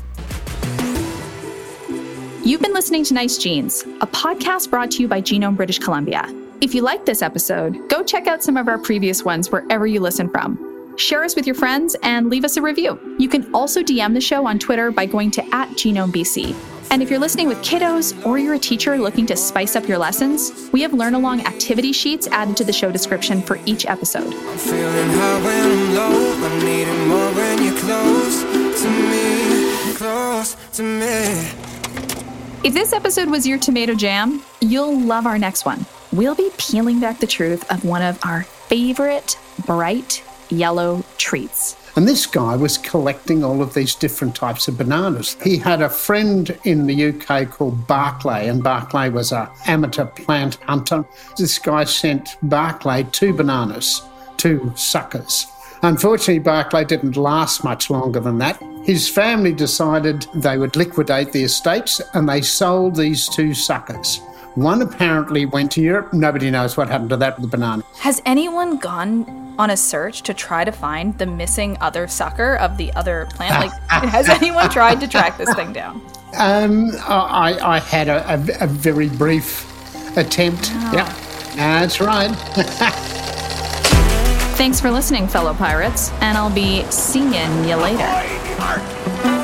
You've 2.44 2.61
been 2.62 2.74
listening 2.74 3.02
to 3.05 3.14
Nice 3.14 3.38
Genes, 3.38 3.83
a 4.00 4.07
podcast 4.07 4.70
brought 4.70 4.92
to 4.92 5.02
you 5.02 5.09
by 5.09 5.20
Genome 5.20 5.57
British 5.57 5.81
Columbia. 5.81 6.24
If 6.61 6.72
you 6.72 6.83
like 6.83 7.05
this 7.05 7.20
episode, 7.20 7.88
go 7.88 8.05
check 8.05 8.29
out 8.29 8.44
some 8.44 8.57
of 8.57 8.68
our 8.68 8.79
previous 8.79 9.24
ones 9.24 9.50
wherever 9.50 9.85
you 9.85 9.98
listen 9.98 10.29
from. 10.31 10.94
Share 10.96 11.24
us 11.24 11.35
with 11.35 11.44
your 11.44 11.57
friends 11.57 11.96
and 12.05 12.31
leave 12.31 12.44
us 12.44 12.57
a 12.57 12.62
review. 12.62 13.16
You 13.18 13.29
can 13.29 13.52
also 13.52 13.83
DM 13.83 14.14
the 14.14 14.20
show 14.20 14.46
on 14.46 14.61
Twitter 14.61 14.92
by 14.92 15.07
going 15.07 15.33
to 15.33 15.44
at 15.52 15.68
GenomeBC. 15.70 16.75
And 16.90 17.03
if 17.03 17.11
you're 17.11 17.18
listening 17.18 17.49
with 17.49 17.59
kiddos 17.59 18.25
or 18.25 18.38
you're 18.38 18.55
a 18.55 18.59
teacher 18.59 18.96
looking 18.96 19.27
to 19.27 19.37
spice 19.37 19.77
up 19.77 19.88
your 19.88 19.99
lessons, 19.99 20.70
we 20.72 20.83
have 20.83 20.94
learn 20.94 21.14
along 21.14 21.40
activity 21.46 21.92
sheets 21.92 22.27
added 22.29 22.57
to 22.59 22.64
the 22.64 22.72
show 22.72 22.90
description 22.90 23.42
for 23.42 23.59
each 23.66 23.87
episode. 23.87 24.33
I'm 24.33 24.59
feeling 24.59 25.09
high 25.11 25.44
when 25.44 25.70
I'm 25.72 25.94
low. 25.94 26.46
I'm 26.46 26.64
needing 26.64 27.09
more 27.09 27.33
when 27.33 27.64
you're 27.64 27.79
close 27.79 28.42
to 28.83 28.88
me. 29.11 29.94
Close 29.94 30.57
to 30.75 30.83
me. 30.83 31.51
If 32.64 32.75
this 32.75 32.92
episode 32.92 33.29
was 33.29 33.46
your 33.46 33.59
tomato 33.59 33.94
jam, 33.94 34.42
you'll 34.61 34.99
love 34.99 35.27
our 35.27 35.38
next 35.38 35.66
one. 35.66 35.85
We'll 36.12 36.35
be 36.35 36.51
peeling 36.57 37.01
back 37.01 37.20
the 37.20 37.27
truth 37.27 37.70
of 37.70 37.85
one 37.85 38.03
of 38.03 38.18
our 38.25 38.44
favorite 38.44 39.38
bright 39.66 40.22
yellow 40.50 41.04
treats. 41.18 41.76
And 41.96 42.06
this 42.06 42.26
guy 42.26 42.56
was 42.56 42.76
collecting 42.76 43.42
all 43.42 43.62
of 43.62 43.72
these 43.72 43.94
different 43.94 44.35
types 44.35 44.68
of 44.68 44.76
bananas. 44.76 45.37
He 45.42 45.56
had 45.56 45.80
a 45.80 45.88
friend 45.88 46.56
in 46.64 46.87
the 46.87 47.06
UK 47.06 47.50
called 47.50 47.87
Barclay, 47.87 48.48
and 48.48 48.62
Barclay 48.62 49.09
was 49.09 49.32
an 49.32 49.48
amateur 49.66 50.04
plant 50.04 50.56
hunter. 50.66 51.06
This 51.38 51.59
guy 51.59 51.85
sent 51.85 52.37
Barclay 52.42 53.04
two 53.12 53.32
bananas, 53.32 54.02
two 54.37 54.72
suckers. 54.76 55.46
Unfortunately, 55.82 56.38
Barclay 56.38 56.85
didn't 56.85 57.16
last 57.16 57.64
much 57.64 57.88
longer 57.88 58.20
than 58.20 58.38
that. 58.38 58.62
His 58.85 59.09
family 59.09 59.52
decided 59.52 60.26
they 60.35 60.59
would 60.59 60.76
liquidate 60.76 61.32
the 61.32 61.44
estates 61.44 62.00
and 62.14 62.28
they 62.28 62.42
sold 62.42 62.94
these 62.94 63.28
two 63.28 63.54
suckers. 63.54 64.20
One 64.56 64.80
apparently 64.80 65.44
went 65.44 65.70
to 65.72 65.82
Europe. 65.82 66.14
Nobody 66.14 66.50
knows 66.50 66.78
what 66.78 66.88
happened 66.88 67.10
to 67.10 67.18
that 67.18 67.38
banana. 67.42 67.84
Has 67.98 68.22
anyone 68.24 68.78
gone 68.78 69.54
on 69.58 69.68
a 69.68 69.76
search 69.76 70.22
to 70.22 70.32
try 70.32 70.64
to 70.64 70.72
find 70.72 71.16
the 71.18 71.26
missing 71.26 71.76
other 71.82 72.08
sucker 72.08 72.56
of 72.56 72.78
the 72.78 72.90
other 72.94 73.28
plant? 73.34 73.70
Like, 73.70 73.80
has 74.10 74.30
anyone 74.30 74.70
tried 74.70 74.98
to 75.00 75.08
track 75.08 75.36
this 75.36 75.52
thing 75.54 75.74
down? 75.74 76.00
Um, 76.38 76.90
I, 77.06 77.58
I 77.62 77.78
had 77.80 78.08
a, 78.08 78.26
a, 78.32 78.64
a 78.64 78.66
very 78.66 79.10
brief 79.10 79.66
attempt. 80.16 80.70
Yeah, 80.70 81.14
that's 81.54 82.00
right. 82.00 82.30
Thanks 84.56 84.80
for 84.80 84.90
listening, 84.90 85.28
fellow 85.28 85.52
pirates, 85.52 86.10
and 86.22 86.38
I'll 86.38 86.48
be 86.48 86.82
seeing 86.90 87.34
you 87.68 87.76
later. 87.76 89.36